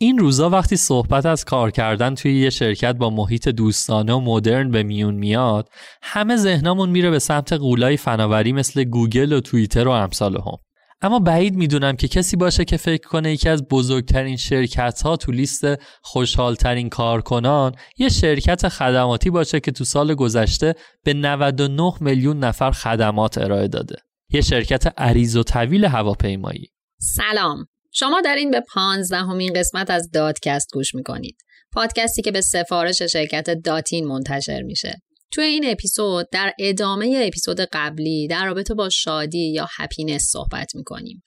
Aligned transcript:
این 0.00 0.18
روزا 0.18 0.50
وقتی 0.50 0.76
صحبت 0.76 1.26
از 1.26 1.44
کار 1.44 1.70
کردن 1.70 2.14
توی 2.14 2.40
یه 2.40 2.50
شرکت 2.50 2.94
با 2.96 3.10
محیط 3.10 3.48
دوستانه 3.48 4.12
و 4.12 4.20
مدرن 4.20 4.70
به 4.70 4.82
میون 4.82 5.14
میاد 5.14 5.68
همه 6.02 6.36
ذهنمون 6.36 6.90
میره 6.90 7.10
به 7.10 7.18
سمت 7.18 7.52
قولای 7.52 7.96
فناوری 7.96 8.52
مثل 8.52 8.84
گوگل 8.84 9.32
و 9.32 9.40
توییتر 9.40 9.88
و 9.88 9.90
امثال 9.90 10.36
هم. 10.36 10.56
اما 11.00 11.18
بعید 11.18 11.54
می‌دونم 11.56 11.96
که 11.96 12.08
کسی 12.08 12.36
باشه 12.36 12.64
که 12.64 12.76
فکر 12.76 13.08
کنه 13.08 13.32
یکی 13.32 13.48
از 13.48 13.68
بزرگترین 13.68 14.36
شرکت 14.36 15.02
ها 15.02 15.16
تو 15.16 15.32
لیست 15.32 15.64
خوشحالترین 16.02 16.88
کارکنان 16.88 17.72
یه 17.98 18.08
شرکت 18.08 18.68
خدماتی 18.68 19.30
باشه 19.30 19.60
که 19.60 19.72
تو 19.72 19.84
سال 19.84 20.14
گذشته 20.14 20.74
به 21.04 21.14
99 21.14 21.92
میلیون 22.00 22.38
نفر 22.38 22.70
خدمات 22.70 23.38
ارائه 23.38 23.68
داده. 23.68 23.96
یه 24.30 24.40
شرکت 24.40 25.00
عریض 25.00 25.36
و 25.36 25.42
طویل 25.42 25.84
هواپیمایی. 25.84 26.66
سلام. 27.00 27.66
شما 27.98 28.20
در 28.20 28.36
این 28.36 28.50
به 28.50 28.62
پانزدهمین 28.74 29.52
قسمت 29.52 29.90
از 29.90 30.10
دادکست 30.10 30.68
گوش 30.72 30.94
می‌کنید. 30.94 31.36
پادکستی 31.72 32.22
که 32.22 32.30
به 32.30 32.40
سفارش 32.40 33.02
شرکت 33.02 33.50
داتین 33.50 34.06
منتشر 34.06 34.62
میشه. 34.62 34.94
توی 35.32 35.44
این 35.44 35.70
اپیزود 35.70 36.26
در 36.32 36.52
ادامه 36.58 37.22
اپیزود 37.26 37.60
قبلی 37.60 38.28
در 38.28 38.46
رابطه 38.46 38.74
با 38.74 38.88
شادی 38.88 39.52
یا 39.52 39.66
هپینس 39.78 40.22
صحبت 40.22 40.74
می‌کنیم. 40.74 41.22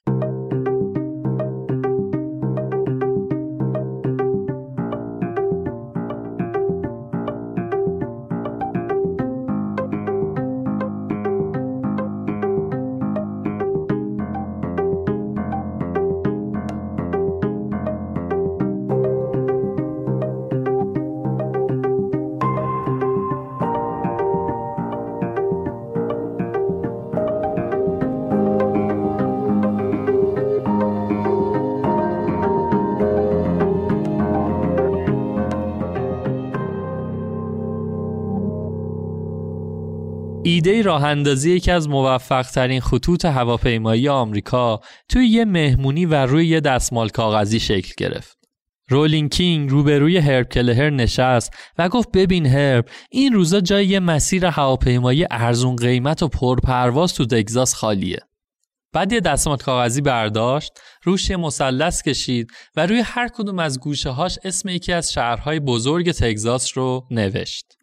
ایده 40.65 40.81
راه 40.81 41.03
اندازی 41.03 41.51
یکی 41.51 41.71
از 41.71 41.89
موفق 41.89 42.41
ترین 42.41 42.81
خطوط 42.81 43.25
هواپیمایی 43.25 44.09
آمریکا 44.09 44.79
توی 45.09 45.27
یه 45.27 45.45
مهمونی 45.45 46.05
و 46.05 46.25
روی 46.25 46.47
یه 46.47 46.59
دستمال 46.59 47.09
کاغذی 47.09 47.59
شکل 47.59 47.93
گرفت. 47.97 48.37
رولینگ 48.89 49.29
کینگ 49.29 49.69
روبروی 49.69 50.17
هرب 50.17 50.49
کلهر 50.49 50.89
نشست 50.89 51.53
و 51.77 51.89
گفت 51.89 52.11
ببین 52.11 52.45
هرب 52.45 52.85
این 53.11 53.33
روزا 53.33 53.59
جای 53.59 53.85
یه 53.85 53.99
مسیر 53.99 54.45
هواپیمایی 54.45 55.25
ارزون 55.31 55.75
قیمت 55.75 56.23
و 56.23 56.27
پرپرواز 56.27 57.13
تو 57.13 57.25
تگزاس 57.25 57.73
خالیه. 57.73 58.19
بعد 58.93 59.13
یه 59.13 59.19
دستمال 59.19 59.57
کاغذی 59.57 60.01
برداشت، 60.01 60.71
روش 61.03 61.29
یه 61.29 61.37
مثلث 61.37 62.01
کشید 62.01 62.51
و 62.75 62.85
روی 62.85 62.99
هر 63.05 63.27
کدوم 63.27 63.59
از 63.59 63.79
گوشه 63.79 64.09
هاش 64.09 64.39
اسم 64.43 64.69
یکی 64.69 64.93
از 64.93 65.11
شهرهای 65.11 65.59
بزرگ 65.59 66.11
تگزاس 66.11 66.77
رو 66.77 67.07
نوشت. 67.11 67.80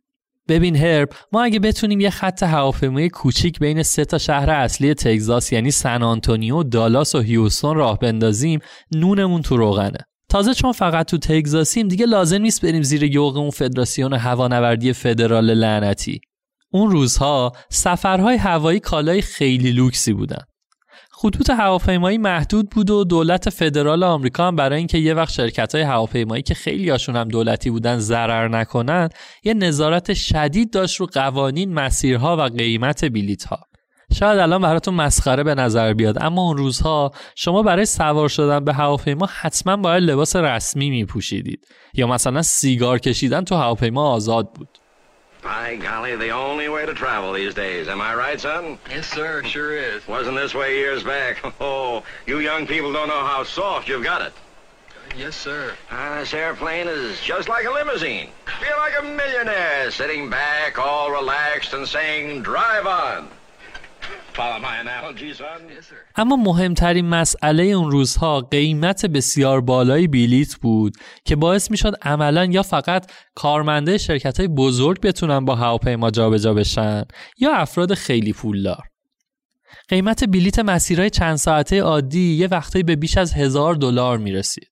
ببین 0.49 0.77
هرب 0.77 1.09
ما 1.33 1.43
اگه 1.43 1.61
بتونیم 1.61 2.01
یه 2.01 2.11
خط 2.11 2.43
هواپیمایی 2.43 3.09
کوچیک 3.09 3.59
بین 3.59 3.83
سه 3.83 4.05
تا 4.05 4.19
شهر 4.19 4.51
اصلی 4.51 4.95
تگزاس 4.95 5.53
یعنی 5.53 5.71
سن 5.71 6.03
آنتونیو، 6.03 6.63
دالاس 6.63 7.15
و 7.15 7.21
هیوستون 7.21 7.77
راه 7.77 7.99
بندازیم 7.99 8.61
نونمون 8.93 9.43
تو 9.43 9.57
روغنه. 9.57 9.99
تازه 10.29 10.55
چون 10.55 10.73
فقط 10.73 11.07
تو 11.07 11.19
تگزاسیم 11.19 11.89
دیگه 11.89 12.07
لازم 12.07 12.43
نیست 12.43 12.63
بریم 12.67 12.83
زیر 12.83 13.03
یوغ 13.03 13.37
اون 13.37 13.51
فدراسیون 13.51 14.13
هوانوردی 14.13 14.93
فدرال 14.93 15.55
لعنتی. 15.55 16.21
اون 16.73 16.91
روزها 16.91 17.53
سفرهای 17.71 18.37
هوایی 18.37 18.81
کالای 18.81 19.23
خیلی 19.23 19.73
لوکسی 19.73 20.13
بودن. 20.13 20.43
خطوط 21.21 21.51
هواپیمایی 21.51 22.19
محدود 22.19 22.71
بود 22.71 22.91
و 22.91 23.05
دولت 23.05 23.51
فدرال 23.51 24.03
آمریکا 24.03 24.49
هم 24.49 24.57
برای 24.57 24.79
اینکه 24.79 24.99
یه 24.99 25.15
وقت 25.15 25.33
شرکت 25.33 25.75
های 25.75 25.85
هواپیمایی 25.85 26.43
که 26.43 26.55
خیلی 26.55 26.91
هاشون 26.91 27.17
هم 27.17 27.29
دولتی 27.29 27.71
بودن 27.71 27.99
ضرر 27.99 28.49
نکنن 28.49 29.09
یه 29.45 29.55
نظارت 29.55 30.15
شدید 30.15 30.73
داشت 30.73 30.97
رو 31.01 31.07
قوانین 31.07 31.75
مسیرها 31.75 32.37
و 32.37 32.41
قیمت 32.41 33.05
بلیت 33.05 33.45
ها 33.45 33.59
شاید 34.13 34.39
الان 34.39 34.63
براتون 34.63 34.95
مسخره 34.95 35.43
به 35.43 35.55
نظر 35.55 35.95
بیاد 35.95 36.23
اما 36.23 36.43
اون 36.43 36.57
روزها 36.57 37.11
شما 37.37 37.63
برای 37.63 37.87
سوار 37.87 38.29
شدن 38.29 38.65
به 38.65 38.75
هواپیما 38.75 39.29
حتما 39.41 39.77
باید 39.77 40.03
لباس 40.03 40.37
رسمی 40.37 40.91
می 40.91 41.05
پوشیدید 41.05 41.67
یا 41.95 42.07
مثلا 42.07 42.43
سیگار 42.43 42.99
کشیدن 42.99 43.45
تو 43.45 43.55
هواپیما 43.55 44.11
آزاد 44.11 44.53
بود. 44.53 44.69
By 45.49 45.77
golly, 45.77 46.15
the 46.15 46.29
only 46.29 46.69
way 46.69 46.85
to 46.85 46.93
travel 46.93 47.33
these 47.33 47.55
days. 47.55 47.89
Am 47.89 48.03
I 48.03 48.15
right, 48.15 48.39
son? 48.39 48.79
Yes, 48.91 49.07
sir, 49.07 49.43
sure 49.45 49.75
is. 49.75 50.07
Wasn't 50.07 50.37
this 50.37 50.55
way 50.55 50.77
years 50.77 51.03
back. 51.03 51.43
Oh, 51.61 52.03
you 52.27 52.41
young 52.41 52.67
people 52.67 52.93
don't 52.93 53.09
know 53.09 53.25
how 53.25 53.45
soft 53.45 53.89
you've 53.89 54.05
got 54.05 54.21
it. 54.21 54.35
Yes, 55.17 55.35
sir. 55.35 55.75
Ah, 55.91 56.19
this 56.21 56.35
airplane 56.35 56.87
is 56.87 57.19
just 57.23 57.49
like 57.49 57.65
a 57.65 57.71
limousine. 57.71 58.29
Feel 58.61 58.77
like 58.77 58.93
a 59.01 59.03
millionaire 59.03 59.91
sitting 59.91 60.29
back, 60.29 60.79
all 60.79 61.11
relaxed 61.11 61.73
and 61.73 61.89
saying, 61.89 62.43
drive 62.43 62.87
on. 62.87 63.31
اما 66.17 66.37
مهمترین 66.37 67.07
مسئله 67.07 67.63
اون 67.63 67.91
روزها 67.91 68.41
قیمت 68.41 69.07
بسیار 69.07 69.61
بالای 69.61 70.07
بلیت 70.07 70.55
بود 70.55 70.97
که 71.25 71.37
باعث 71.37 71.71
می‌شد 71.71 71.95
عملا 72.03 72.45
یا 72.45 72.63
فقط 72.63 73.11
کارمنده 73.35 73.99
شرکت 73.99 74.39
های 74.39 74.49
بزرگ 74.49 75.01
بتونن 75.01 75.45
با 75.45 75.55
هواپیما 75.55 76.11
جابجا 76.11 76.55
بشن 76.55 77.05
یا 77.39 77.55
افراد 77.55 77.95
خیلی 77.95 78.33
پولدار. 78.33 78.83
قیمت 79.89 80.25
بلیت 80.25 80.59
مسیرهای 80.59 81.11
چند 81.11 81.37
ساعته 81.37 81.83
عادی 81.83 82.35
یه 82.35 82.47
وقتایی 82.47 82.83
به 82.83 82.97
بیش 82.97 83.19
از 83.19 83.35
هزار 83.35 83.75
دلار 83.75 84.19
می‌رسید. 84.19 84.71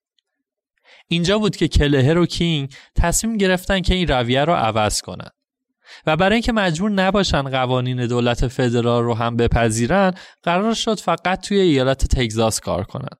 اینجا 1.09 1.39
بود 1.39 1.57
که 1.57 1.69
کلهر 1.69 2.19
و 2.19 2.27
کینگ 2.27 2.75
تصمیم 2.95 3.37
گرفتن 3.37 3.81
که 3.81 3.95
این 3.95 4.09
رویه 4.09 4.45
رو 4.45 4.53
عوض 4.53 5.01
کنن. 5.01 5.31
و 6.06 6.17
برای 6.17 6.34
اینکه 6.34 6.53
مجبور 6.53 6.91
نباشن 6.91 7.43
قوانین 7.43 8.06
دولت 8.06 8.49
فدرال 8.49 9.03
رو 9.03 9.15
هم 9.15 9.37
بپذیرن 9.37 10.12
قرار 10.43 10.75
شد 10.75 11.00
فقط 11.00 11.41
توی 11.41 11.61
ایالت 11.61 12.17
تگزاس 12.17 12.61
کار 12.61 12.84
کنند 12.84 13.19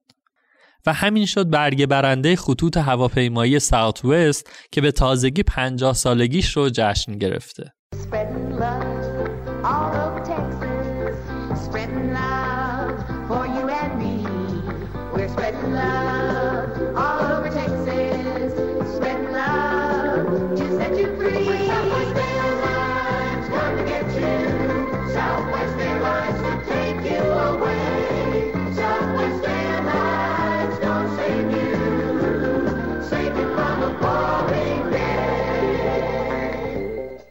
و 0.87 0.93
همین 0.93 1.27
شد 1.27 1.51
برگه 1.51 1.87
برنده 1.87 2.37
خطوط 2.37 2.77
هواپیمایی 2.77 3.59
ساوت 3.59 4.05
وست 4.05 4.51
که 4.73 4.81
به 4.81 4.93
تازگی 4.93 5.43
50 5.43 5.95
سالگیش 5.95 6.57
رو 6.57 6.71
جشن 6.71 7.19
گرفته. 7.19 7.73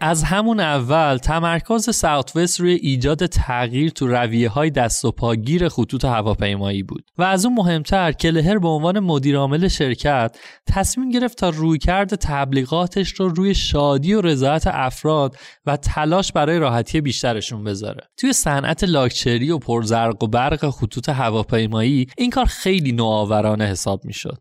از 0.05 0.23
همون 0.23 0.59
اول 0.59 1.17
تمرکز 1.17 1.95
ساوت 1.95 2.35
وست 2.35 2.59
روی 2.59 2.73
ایجاد 2.73 3.25
تغییر 3.25 3.89
تو 3.89 4.07
رویه 4.07 4.49
های 4.49 4.69
دست 4.69 5.05
و 5.05 5.11
پاگیر 5.11 5.69
خطوط 5.69 6.05
هواپیمایی 6.05 6.83
بود 6.83 7.05
و 7.17 7.23
از 7.23 7.45
اون 7.45 7.55
مهمتر 7.55 8.11
کلهر 8.11 8.57
به 8.57 8.67
عنوان 8.67 8.99
مدیر 8.99 9.37
عامل 9.37 9.67
شرکت 9.67 10.37
تصمیم 10.67 11.09
گرفت 11.09 11.37
تا 11.37 11.49
رویکرد 11.49 12.15
تبلیغاتش 12.15 13.09
رو 13.09 13.29
روی 13.29 13.55
شادی 13.55 14.13
و 14.13 14.21
رضایت 14.21 14.67
افراد 14.67 15.35
و 15.65 15.77
تلاش 15.77 16.31
برای 16.31 16.59
راحتی 16.59 17.01
بیشترشون 17.01 17.63
بذاره. 17.63 18.01
توی 18.17 18.33
صنعت 18.33 18.83
لاکچری 18.83 19.51
و 19.51 19.57
پرزرق 19.57 20.23
و 20.23 20.27
برق 20.27 20.69
خطوط 20.69 21.09
هواپیمایی 21.09 22.07
این 22.17 22.29
کار 22.29 22.45
خیلی 22.45 22.91
نوآورانه 22.91 23.65
حساب 23.65 24.05
می‌شد. 24.05 24.37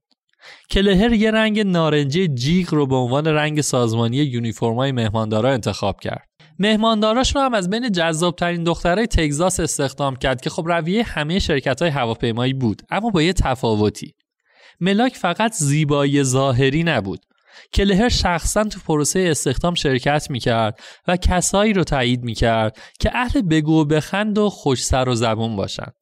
کلهر 0.70 1.12
یه 1.12 1.30
رنگ 1.30 1.60
نارنجی 1.60 2.28
جیغ 2.28 2.74
رو 2.74 2.86
به 2.86 2.96
عنوان 2.96 3.26
رنگ 3.26 3.60
سازمانی 3.60 4.16
یونیفرمای 4.16 4.92
مهماندارا 4.92 5.52
انتخاب 5.52 6.00
کرد. 6.00 6.28
مهمانداراش 6.58 7.36
رو 7.36 7.42
هم 7.42 7.54
از 7.54 7.70
بین 7.70 7.92
جذابترین 7.92 8.64
دخترای 8.64 9.06
تگزاس 9.06 9.60
استخدام 9.60 10.16
کرد 10.16 10.40
که 10.40 10.50
خب 10.50 10.64
رویه 10.66 11.02
همه 11.02 11.38
شرکت 11.38 11.82
های 11.82 11.90
هواپیمایی 11.90 12.52
بود 12.52 12.82
اما 12.90 13.10
با 13.10 13.22
یه 13.22 13.32
تفاوتی. 13.32 14.14
ملاک 14.80 15.16
فقط 15.16 15.52
زیبایی 15.52 16.22
ظاهری 16.22 16.82
نبود. 16.82 17.20
کلهر 17.72 18.08
شخصا 18.08 18.64
تو 18.64 18.80
پروسه 18.86 19.20
استخدام 19.30 19.74
شرکت 19.74 20.26
می‌کرد 20.30 20.80
و 21.08 21.16
کسایی 21.16 21.72
رو 21.72 21.84
تایید 21.84 22.24
می‌کرد 22.24 22.78
که 23.00 23.10
اهل 23.14 23.42
بگو 23.42 23.84
بخند 23.84 24.38
و 24.38 24.50
خوش 24.50 24.84
سر 24.84 25.08
و 25.08 25.14
زبون 25.14 25.56
باشن. 25.56 25.92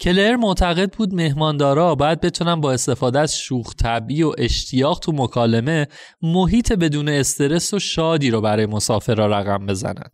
کلهر 0.00 0.36
معتقد 0.36 0.92
بود 0.92 1.14
مهماندارا 1.14 1.94
باید 1.94 2.20
بتونن 2.20 2.60
با 2.60 2.72
استفاده 2.72 3.18
از 3.18 3.38
شوخ 3.38 3.74
طبعی 3.74 4.22
و 4.22 4.32
اشتیاق 4.38 4.98
تو 4.98 5.12
مکالمه 5.12 5.86
محیط 6.22 6.72
بدون 6.72 7.08
استرس 7.08 7.74
و 7.74 7.78
شادی 7.78 8.30
رو 8.30 8.40
برای 8.40 8.66
مسافرها 8.66 9.26
رقم 9.26 9.66
بزنن. 9.66 10.10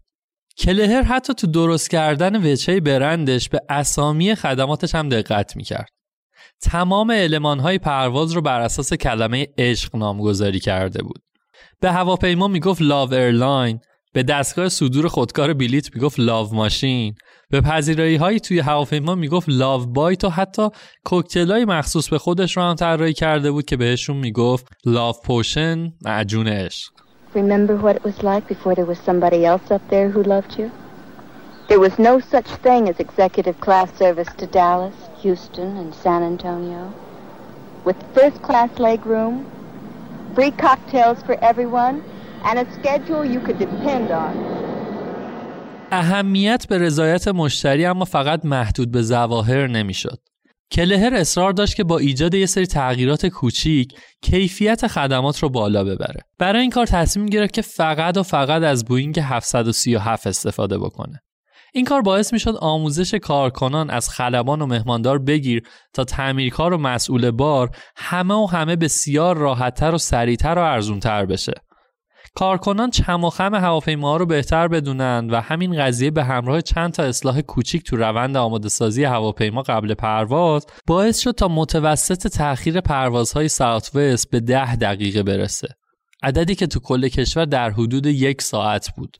کلهر 0.59 1.03
حتی 1.03 1.35
تو 1.35 1.47
درست 1.47 1.91
کردن 1.91 2.53
وجهه 2.53 2.81
برندش 2.81 3.49
به 3.49 3.61
اسامی 3.69 4.35
خدماتش 4.35 4.95
هم 4.95 5.09
دقت 5.09 5.57
می‌کرد. 5.57 5.89
تمام 6.63 7.11
های 7.61 7.79
پرواز 7.79 8.33
رو 8.33 8.41
بر 8.41 8.61
اساس 8.61 8.93
کلمه 8.93 9.47
عشق 9.59 9.97
نامگذاری 9.97 10.61
کرده 10.61 11.03
بود. 11.03 11.23
به 11.81 11.93
هواپیما 11.93 12.49
می‌گفت 12.49 12.83
love 12.83 13.15
airline، 13.15 13.81
به 14.13 14.23
دستگاه 14.23 14.69
صدور 14.69 15.09
خودکار 15.09 15.53
بلیت 15.55 15.95
می‌گفت 15.95 16.21
love 16.21 16.55
machine، 16.55 17.15
به 17.55 17.61
پذیرایی 17.61 18.17
هایی 18.17 18.41
توی 18.41 18.61
هواپیما 18.61 19.15
می‌گفت 19.15 19.49
لاو 19.49 19.87
بایت 19.87 20.25
و 20.25 20.29
حتی 20.29 20.69
کوکتل 21.05 21.51
های 21.51 21.65
مخصوص 21.65 22.09
به 22.09 22.19
خودش 22.19 22.57
رو 22.57 22.63
هم 22.63 22.75
طراحی 22.75 23.13
کرده 23.13 23.51
بود 23.51 23.65
که 23.65 23.77
بهشون 23.77 24.17
می‌گفت 24.17 24.67
لاو 24.85 25.15
پوشن 25.25 25.93
معجون 26.05 26.49
عشق. 26.49 26.93
Remember 27.35 27.77
what 27.77 27.97
it 27.97 28.05
was 28.05 28.23
like 28.23 28.49
before 28.55 28.75
there 28.75 28.89
was 28.93 28.99
somebody 29.07 29.45
else 29.45 29.75
up 29.75 29.83
there 29.91 30.09
who 30.15 30.23
loved 30.23 30.59
you? 30.59 30.69
There 31.69 31.81
was 31.89 31.95
no 31.99 32.15
such 32.35 32.49
thing 32.67 32.83
as 32.89 32.97
executive 33.07 33.57
class 33.67 33.89
service 34.03 34.31
to 34.41 34.47
Dallas, 34.61 34.97
Houston, 35.23 35.71
and 35.81 35.91
San 36.05 36.21
Antonio. 36.33 36.83
With 37.87 37.99
first 38.17 38.39
class 38.49 38.71
leg 38.87 39.01
room, 39.15 39.35
free 40.35 40.53
cocktails 40.67 41.19
for 41.27 41.37
everyone, 41.51 41.97
and 42.47 42.55
a 42.59 42.67
schedule 42.79 43.23
you 43.35 43.41
could 43.47 43.59
depend 43.67 44.11
on. 44.25 44.33
اهمیت 45.93 46.67
به 46.69 46.79
رضایت 46.79 47.29
مشتری 47.29 47.87
اما 47.87 48.05
فقط 48.05 48.45
محدود 48.45 48.91
به 48.91 49.03
زواهر 49.03 49.67
نمی‌شد. 49.67 50.19
کلهر 50.71 51.15
اصرار 51.15 51.53
داشت 51.53 51.77
که 51.77 51.85
با 51.85 51.99
ایجاد 51.99 52.35
یه 52.35 52.47
سری 52.47 52.67
تغییرات 52.67 53.27
کوچیک 53.27 53.93
کیفیت 54.23 54.87
خدمات 54.87 55.43
رو 55.43 55.49
بالا 55.49 55.85
ببره. 55.85 56.21
برای 56.39 56.63
این 56.63 56.71
کار 56.71 56.87
تصمیم 56.87 57.27
گرفت 57.27 57.55
که 57.55 57.63
فقط 57.63 58.17
و 58.17 58.23
فقط 58.23 58.63
از 58.63 58.85
بوینگ 58.85 59.19
737 59.19 60.27
استفاده 60.27 60.79
بکنه. 60.79 61.21
این 61.75 61.85
کار 61.85 62.03
باعث 62.03 62.33
می‌شد 62.33 62.57
آموزش 62.57 63.15
کارکنان 63.15 63.91
از 63.91 64.11
خلبان 64.11 64.63
و 64.63 64.67
مهماندار 64.67 65.19
بگیر 65.19 65.63
تا 65.93 66.05
تعمیرکار 66.05 66.73
و 66.73 66.79
مسئول 66.79 67.31
بار 67.31 67.71
همه 67.97 68.35
و 68.35 68.47
همه 68.47 68.77
بسیار 68.77 69.37
راحتتر 69.37 69.95
و 69.95 69.99
سریعتر 69.99 70.55
و 70.59 70.63
ارزونتر 70.63 71.27
بشه. 71.27 71.53
کارکنان 72.37 72.91
چم 72.91 73.25
و 73.25 73.31
خم 73.31 73.55
هواپیماها 73.55 74.17
رو 74.17 74.27
بهتر 74.27 74.69
بدونن 74.69 75.31
و 75.31 75.41
همین 75.41 75.83
قضیه 75.83 76.11
به 76.11 76.25
همراه 76.25 76.61
چند 76.61 76.93
تا 76.93 77.03
اصلاح 77.03 77.41
کوچیک 77.41 77.85
تو 77.85 77.97
روند 77.97 78.37
آماده 78.37 78.69
سازی 78.69 79.05
هواپیما 79.05 79.63
قبل 79.63 79.95
پرواز 79.95 80.67
باعث 80.87 81.19
شد 81.19 81.31
تا 81.31 81.49
متوسط 81.49 82.29
تأخیر 82.29 82.81
پروازهای 82.81 83.49
ساوت 83.49 83.91
وست 83.95 84.31
به 84.31 84.41
ده 84.41 84.77
دقیقه 84.77 85.23
برسه. 85.23 85.69
عددی 86.23 86.55
که 86.55 86.67
تو 86.67 86.81
کل 86.81 87.09
کشور 87.09 87.45
در 87.45 87.71
حدود 87.71 88.07
یک 88.07 88.43
ساعت 88.43 88.91
بود. 88.97 89.17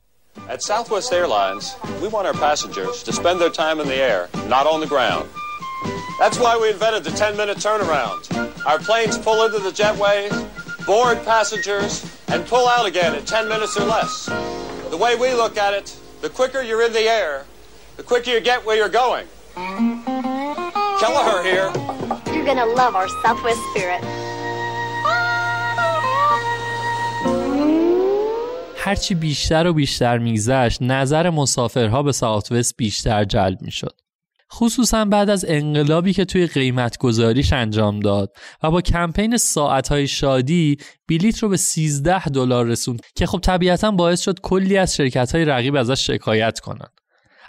At 0.49 0.61
Southwest 0.61 1.13
Airlines, 1.13 1.65
we 2.01 2.07
want 2.09 2.27
our 2.27 2.33
passengers 2.33 3.03
to 3.03 3.13
spend 3.13 3.39
their 3.39 3.53
time 3.63 3.79
in 3.79 3.87
the 3.87 3.99
air, 4.11 4.21
not 4.49 4.65
on 4.67 4.81
the 4.81 4.91
ground. 4.95 5.25
That's 6.19 6.37
why 6.43 6.53
we 6.61 6.67
invented 6.75 7.03
the 7.09 7.15
10-minute 7.23 7.59
turnaround. 7.67 8.21
Our 8.69 8.79
planes 8.79 9.17
pull 9.17 9.39
into 9.45 9.59
the 9.67 9.73
jetways, 9.81 10.35
board 10.86 11.24
passengers, 11.24 12.04
and 12.28 12.46
pull 12.46 12.66
out 12.68 12.86
again 12.86 13.14
in 13.14 13.24
10 13.24 13.48
minutes 13.48 13.76
or 13.78 13.84
less. 13.84 14.26
The 14.90 14.96
way 14.96 15.14
we 15.16 15.32
look 15.34 15.56
at 15.56 15.74
it, 15.74 15.96
the 16.20 16.28
quicker 16.28 16.62
you're 16.62 16.82
in 16.82 16.92
the 16.92 17.06
air, 17.20 17.44
the 17.96 18.02
quicker 18.02 18.30
you 18.30 18.40
get 18.40 18.64
where 18.66 18.76
you're 18.76 18.88
going. 18.88 19.26
Kelleher 21.00 21.42
here. 21.42 21.70
You're 22.34 22.44
gonna 22.44 22.66
love 22.66 22.94
our 22.94 23.08
Southwest 23.22 23.60
spirit. 23.70 24.02
هرچی 28.82 29.14
بیشتر 29.14 29.66
و 29.66 29.72
بیشتر 29.72 30.18
میگذشت 30.18 30.82
نظر 30.82 31.30
مسافرها 31.30 32.02
به 32.02 32.12
ساوت 32.12 32.52
بیشتر 32.76 33.24
جلب 33.24 33.62
میشد. 33.62 34.00
خصوصا 34.53 35.05
بعد 35.05 35.29
از 35.29 35.45
انقلابی 35.47 36.13
که 36.13 36.25
توی 36.25 36.47
قیمت 36.47 36.97
گذاریش 36.97 37.53
انجام 37.53 37.99
داد 37.99 38.35
و 38.63 38.71
با 38.71 38.81
کمپین 38.81 39.37
ساعتهای 39.37 40.07
شادی 40.07 40.77
بلیت 41.09 41.39
رو 41.39 41.49
به 41.49 41.57
13 41.57 42.25
دلار 42.25 42.65
رسوند 42.65 43.01
که 43.15 43.25
خب 43.25 43.39
طبیعتا 43.39 43.91
باعث 43.91 44.21
شد 44.21 44.39
کلی 44.39 44.77
از 44.77 44.95
شرکت 44.95 45.35
های 45.35 45.45
رقیب 45.45 45.75
ازش 45.75 46.07
شکایت 46.07 46.59
کنن. 46.59 46.87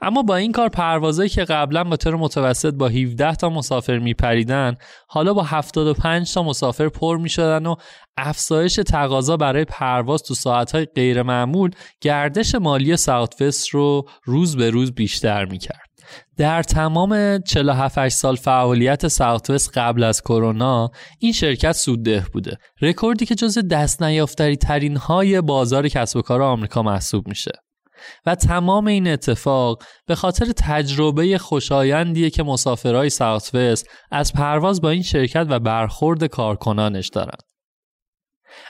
اما 0.02 0.22
با 0.22 0.37
این 0.37 0.52
کار 0.52 0.69
پروازهایی 0.69 1.31
که 1.31 1.44
قبلا 1.44 1.84
به 1.84 1.96
طور 1.96 2.16
متوسط 2.16 2.75
با 2.75 2.88
17 2.88 3.34
تا 3.34 3.49
مسافر 3.49 3.99
میپریدن 3.99 4.75
حالا 5.08 5.34
با 5.34 5.42
75 5.42 6.34
تا 6.34 6.42
مسافر 6.42 6.88
پر 6.88 7.19
می‌شدن 7.19 7.66
و 7.66 7.75
افزایش 8.16 8.75
تقاضا 8.75 9.37
برای 9.37 9.64
پرواز 9.64 10.22
تو 10.22 10.34
ساعتهای 10.34 10.84
غیر 10.84 11.22
معمول 11.22 11.70
گردش 12.00 12.54
مالی 12.54 12.96
ساوت 12.96 13.69
رو 13.72 14.08
روز 14.25 14.56
به 14.56 14.70
روز 14.70 14.92
بیشتر 14.92 15.44
می‌کرد. 15.44 15.95
در 16.37 16.62
تمام 16.62 17.38
47 17.38 18.08
سال 18.08 18.37
فعالیت 18.37 19.08
ساوت 19.08 19.70
قبل 19.75 20.03
از 20.03 20.23
کرونا 20.23 20.91
این 21.19 21.32
شرکت 21.32 21.73
سودده 21.73 22.26
بوده. 22.32 22.56
رکوردی 22.82 23.26
که 23.26 23.35
جز 23.35 23.58
دست 23.70 24.03
نیافتری 24.03 24.56
ترین 24.56 24.97
های 24.97 25.41
بازار 25.41 25.88
کسب 25.88 26.17
و 26.17 26.23
کار 26.23 26.43
آمریکا 26.43 26.82
محسوب 26.82 27.29
میشه. 27.29 27.53
و 28.26 28.35
تمام 28.35 28.87
این 28.87 29.08
اتفاق 29.08 29.82
به 30.06 30.14
خاطر 30.14 30.47
تجربه 30.56 31.38
خوشایندیه 31.38 32.31
که 32.31 32.43
مسافرهای 32.43 33.11
ساوت 33.11 33.85
از 34.11 34.32
پرواز 34.32 34.81
با 34.81 34.91
این 34.91 35.02
شرکت 35.02 35.47
و 35.50 35.59
برخورد 35.59 36.25
کارکنانش 36.25 37.09
دارند 37.09 37.43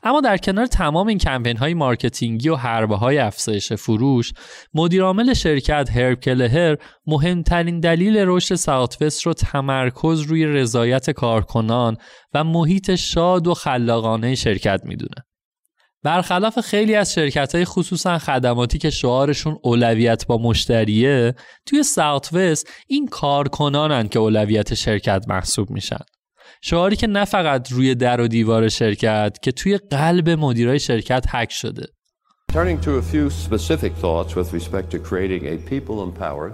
اما 0.03 0.21
در 0.21 0.37
کنار 0.37 0.67
تمام 0.67 1.06
این 1.06 1.19
کمپین 1.19 1.56
های 1.56 1.75
marketing 1.75 2.41
ی 2.41 2.49
و 2.49 2.56
حربه 2.56 2.97
های 2.97 3.19
افزایش 3.19 3.73
فروش 3.73 4.33
مدیرعامل 4.75 5.35
شرکت 5.35 5.91
هرب 5.91 6.21
کلهر 6.21 6.77
مهمترین 7.06 7.81
دلیل 7.81 8.17
رشد 8.27 8.55
ساوت 8.55 9.23
رو 9.27 9.33
تمرکز 9.33 10.21
روی 10.21 10.47
رضایت 10.47 11.11
کارکنان 11.11 11.97
و 12.35 12.44
محیط 12.44 12.94
شاد 12.94 13.47
و 13.47 13.55
خلاقانه 13.55 14.35
شرکت 14.35 14.81
می‌دونه. 14.85 15.27
برخلاف 16.03 16.61
خیلی 16.61 16.94
از 16.94 17.15
شرکت 17.15 17.55
های 17.55 17.65
خصوصا 17.65 18.19
خدماتی 18.19 18.79
که 18.79 18.91
شعارشون 18.91 19.59
اولویت 19.62 20.27
با 20.27 20.39
مشتریه 20.39 21.35
توی 21.67 21.82
ساوت 21.82 22.65
این 22.87 23.06
کارکنانن 23.06 24.09
که 24.09 24.19
اولویت 24.19 24.75
شرکت 24.75 25.25
محسوب 25.29 25.71
میشن. 25.71 26.05
شعاری 26.62 26.95
که 26.95 27.07
نه 27.07 27.25
فقط 27.25 27.72
روی 27.72 27.95
در 27.95 28.22
و 28.22 28.28
دیوار 28.28 28.69
شرکت 28.69 29.38
که 29.42 29.51
توی 29.51 29.78
قلب 29.78 30.30
مدیرای 30.30 30.80
شرکت 30.80 31.26
هک 31.30 31.52
شده 31.52 31.85
Turning 32.54 32.81
to 32.81 32.97
a 32.97 33.02
few 33.02 33.30
specific 33.30 33.94
thoughts 33.94 34.35
with 34.35 34.52
respect 34.52 34.92
to 34.92 35.00
creating 35.00 35.44
a 35.54 35.56
people 35.71 36.04
empowered, 36.04 36.54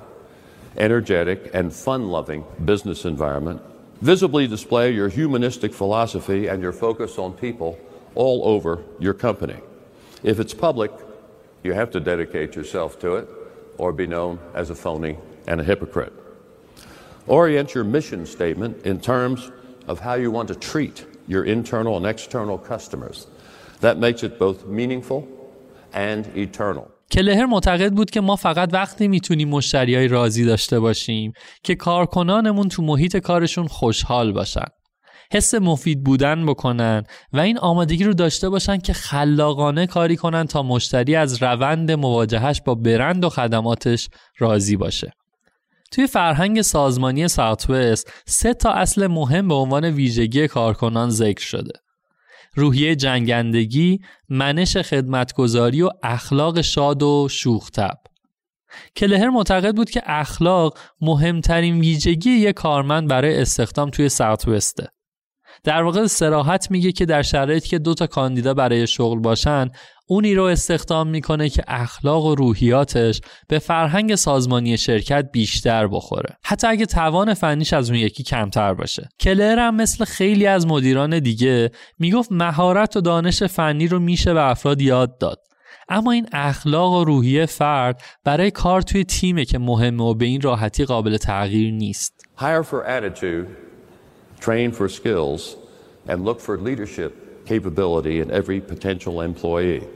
energetic, 0.77 1.39
and 1.55 1.74
fun 1.74 2.01
loving 2.10 2.43
business 2.65 3.03
environment, 3.03 3.60
visibly 4.01 4.46
display 4.48 4.91
your 4.91 5.10
humanistic 5.10 5.74
philosophy 5.74 6.46
and 6.51 6.62
your 6.62 6.72
focus 6.72 7.17
on 7.17 7.34
people 7.34 7.79
all 8.13 8.39
over 8.53 8.84
your 9.00 9.15
company. 9.15 9.60
If 10.24 10.39
it's 10.39 10.53
public, 10.53 10.91
you 11.63 11.74
have 11.74 11.89
to 11.96 12.00
dedicate 12.00 12.55
yourself 12.55 13.00
to 13.00 13.15
it 13.15 13.27
or 13.79 13.91
be 13.91 14.05
known 14.05 14.39
as 14.53 14.69
a 14.69 14.75
phony 14.75 15.17
and 15.48 15.60
a 15.60 15.63
hypocrite. 15.63 16.13
Orient 17.25 17.74
your 17.74 17.84
mission 17.84 18.25
statement 18.25 18.86
in 18.86 19.00
terms 19.00 19.51
of 19.88 20.00
how 20.00 20.14
you 20.14 20.30
want 20.30 20.48
to 20.48 20.54
treat 20.54 20.96
your 21.28 21.44
internal 21.44 21.96
and 21.98 22.06
external 22.06 22.58
customers. 22.58 23.26
That 23.80 23.98
makes 23.98 24.22
it 24.22 24.38
both 24.38 24.58
meaningful 24.66 25.20
and 25.92 26.26
eternal. 26.36 26.84
کلهر 27.10 27.46
معتقد 27.46 27.92
بود 27.92 28.10
که 28.10 28.20
ما 28.20 28.36
فقط 28.36 28.70
وقتی 28.72 29.08
می‌تونیم 29.08 29.48
مشتری 29.48 29.94
های 29.94 30.08
راضی 30.08 30.44
داشته 30.44 30.80
باشیم 30.80 31.32
که 31.62 31.74
کارکنانمون 31.74 32.68
تو 32.68 32.82
محیط 32.82 33.16
کارشون 33.16 33.66
خوشحال 33.66 34.32
باشن. 34.32 34.66
حس 35.32 35.54
مفید 35.54 36.04
بودن 36.04 36.46
بکنن 36.46 37.02
و 37.32 37.40
این 37.40 37.58
آمادگی 37.58 38.04
رو 38.04 38.14
داشته 38.14 38.48
باشن 38.48 38.78
که 38.78 38.92
خلاقانه 38.92 39.86
کاری 39.86 40.16
کنن 40.16 40.46
تا 40.46 40.62
مشتری 40.62 41.16
از 41.16 41.42
روند 41.42 41.92
مواجهش 41.92 42.60
با 42.64 42.74
برند 42.74 43.24
و 43.24 43.28
خدماتش 43.28 44.08
راضی 44.38 44.76
باشه. 44.76 45.12
توی 45.92 46.06
فرهنگ 46.06 46.62
سازمانی 46.62 47.28
ساوت 47.28 48.04
سه 48.26 48.54
تا 48.54 48.72
اصل 48.72 49.06
مهم 49.06 49.49
به 49.49 49.54
عنوان 49.54 49.84
ویژگی 49.84 50.49
کارکنان 50.49 51.11
ذکر 51.11 51.44
شده. 51.44 51.72
روحیه 52.54 52.96
جنگندگی، 52.96 54.00
منش 54.28 54.76
خدمتگذاری 54.76 55.82
و 55.82 55.90
اخلاق 56.02 56.61
شاد 56.61 57.02
و 57.02 57.28
شوختب. 57.30 57.99
کلهر 58.96 59.28
معتقد 59.28 59.76
بود 59.76 59.90
که 59.90 60.02
اخلاق 60.06 60.78
مهمترین 61.00 61.80
ویژگی 61.80 62.30
یک 62.30 62.54
کارمند 62.54 63.08
برای 63.08 63.40
استخدام 63.40 63.90
توی 63.90 64.08
ساوت 64.08 64.75
در 65.64 65.82
واقع 65.82 66.06
سراحت 66.06 66.70
میگه 66.70 66.92
که 66.92 67.06
در 67.06 67.22
شرایطی 67.22 67.68
که 67.68 67.78
دو 67.78 67.94
تا 67.94 68.06
کاندیدا 68.06 68.54
برای 68.54 68.87
شغل 68.87 69.18
باشن 69.18 69.70
اونی 70.06 70.35
رو 70.35 70.44
استخدام 70.44 71.09
می‌کنه 71.09 71.49
که 71.49 71.64
اخلاق 71.68 72.25
و 72.25 72.35
روحیاتش 72.35 73.21
به 73.49 73.59
فرهنگ 73.59 74.14
سازمانی 74.14 74.76
شرکت 74.76 75.28
بیشتر 75.32 75.87
بخوره. 75.87 76.37
حتی 76.44 76.66
اگه 76.66 76.87
توان 76.87 77.35
فنیش 77.35 77.73
از 77.73 77.90
اون 77.90 77.99
یکی 77.99 78.23
کمتر 78.23 78.75
باشه. 78.75 79.09
کلر 79.21 79.59
هم 79.59 79.76
مثل 79.76 80.04
خیلی 80.04 80.47
از 80.47 80.66
مدیران 80.66 81.18
دیگه 81.18 81.71
می‌گفت 81.99 82.32
مهارت 82.32 82.97
و 82.97 83.00
دانش 83.00 83.42
فنی 83.42 83.88
رو 83.88 83.99
میشه 83.99 84.35
به 84.35 84.50
افراد 84.50 84.80
یاد 84.80 85.18
داد. 85.18 85.38
اما 85.88 86.12
این 86.12 86.28
اخلاق 86.32 86.92
و 86.92 87.04
روحیه 87.04 87.47
فرد 87.47 88.02
برای 88.25 88.50
کار 88.50 88.82
توی 88.82 89.04
تیمه 89.04 89.44
که 89.44 89.59
مهمه 89.59 90.04
و 90.04 90.14
به 90.14 90.25
این 90.25 90.40
راحتی 90.40 90.85
قابل 90.85 91.16
تغییر 91.16 91.73
نیست. 91.73 92.26
Hire 92.38 92.62
for 92.62 92.87
attitude, 92.87 93.47
train 94.40 94.73
for 94.73 94.88
skills, 94.88 95.42
and 96.09 96.25
look 96.25 96.40
for 96.40 96.56
leadership 96.59 97.22
capability 97.46 98.20
in 98.20 98.30
every 98.30 98.61
potential 98.61 99.20
employee. 99.20 99.87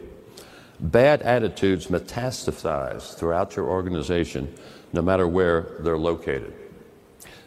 Bad 0.79 1.23
attitudes 1.23 1.87
metastasize 1.87 3.15
throughout 3.17 3.57
your 3.57 3.67
organization, 3.67 4.55
no 4.93 5.01
matter 5.01 5.27
where 5.27 5.77
they're 5.81 5.99
located. 5.99 6.53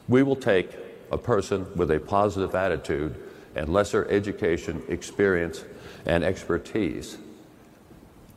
We 0.07 0.23
will 0.23 0.35
take 0.35 0.71
a 1.11 1.17
person 1.17 1.67
with 1.75 1.91
a 1.91 1.99
positive 1.99 2.55
attitude 2.55 3.15
and 3.55 3.69
lesser 3.69 4.07
education, 4.09 4.81
experience, 4.87 5.63
and 6.05 6.23
expertise 6.23 7.17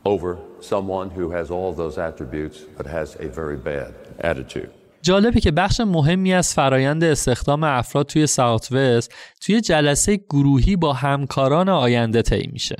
over 0.05 0.37
someone 0.59 1.09
who 1.09 1.31
has 1.31 1.49
all 1.49 1.73
those 1.73 1.97
attributes 1.97 2.59
but 2.77 2.85
has 2.85 3.15
a 3.19 3.27
very 3.27 3.57
bad 3.57 3.95
attitude. 4.19 4.71
جالبه 5.03 5.39
که 5.39 5.51
بخش 5.51 5.79
مهمی 5.79 6.33
از 6.33 6.53
فرایند 6.53 7.03
استخدام 7.03 7.63
افراد 7.63 8.05
توی 8.05 8.27
ساوت 8.27 8.71
وست 8.71 9.13
توی 9.41 9.61
جلسه 9.61 10.15
گروهی 10.15 10.75
با 10.75 10.93
همکاران 10.93 11.69
آینده 11.69 12.21
طی 12.21 12.49
میشه. 12.51 12.75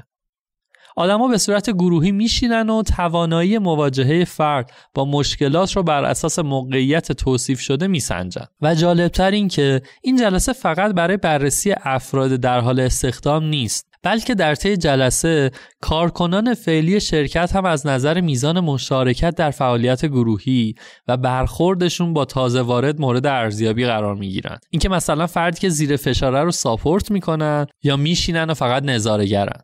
آدما 0.95 1.27
به 1.27 1.37
صورت 1.37 1.69
گروهی 1.69 2.11
میشینن 2.11 2.69
و 2.69 2.83
توانایی 2.83 3.57
مواجهه 3.57 4.25
فرد 4.25 4.71
با 4.93 5.05
مشکلات 5.05 5.75
رو 5.75 5.83
بر 5.83 6.03
اساس 6.03 6.39
موقعیت 6.39 7.11
توصیف 7.11 7.59
شده 7.59 7.87
میسنجن 7.87 8.45
و 8.61 8.75
جالبتر 8.75 9.31
این 9.31 9.47
که 9.47 9.81
این 10.01 10.17
جلسه 10.17 10.53
فقط 10.53 10.93
برای 10.93 11.17
بررسی 11.17 11.75
افراد 11.83 12.35
در 12.35 12.59
حال 12.59 12.79
استخدام 12.79 13.43
نیست 13.43 13.92
بلکه 14.03 14.35
در 14.35 14.55
طی 14.55 14.77
جلسه 14.77 15.51
کارکنان 15.81 16.53
فعلی 16.53 16.99
شرکت 16.99 17.55
هم 17.55 17.65
از 17.65 17.87
نظر 17.87 18.21
میزان 18.21 18.59
مشارکت 18.59 19.35
در 19.35 19.51
فعالیت 19.51 20.05
گروهی 20.05 20.75
و 21.07 21.17
برخوردشون 21.17 22.13
با 22.13 22.25
تازه 22.25 22.61
وارد 22.61 23.01
مورد 23.01 23.25
ارزیابی 23.25 23.85
قرار 23.85 24.15
می‌گیرن 24.15 24.57
اینکه 24.69 24.89
مثلا 24.89 25.27
فردی 25.27 25.59
که 25.59 25.69
زیر 25.69 25.95
فشاره 25.95 26.43
رو 26.43 26.51
ساپورت 26.51 27.11
می‌کنن 27.11 27.65
یا 27.83 27.97
میشینن 27.97 28.49
و 28.49 28.53
فقط 28.53 28.83
نظارهگرن 28.83 29.61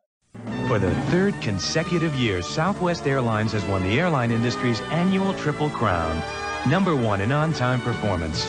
For 0.69 0.79
the 0.79 0.93
third 1.11 1.33
consecutive 1.49 2.13
year, 2.23 2.43
Southwest 2.43 3.03
Airlines 3.07 3.51
has 3.57 3.63
won 3.71 3.81
the 3.87 3.95
airline 4.01 4.31
industry's 4.39 4.79
annual 5.01 5.33
Triple 5.43 5.71
Crown. 5.79 6.15
Number 6.75 6.93
one 7.11 7.19
in 7.25 7.31
on-time 7.31 7.81
performance, 7.89 8.39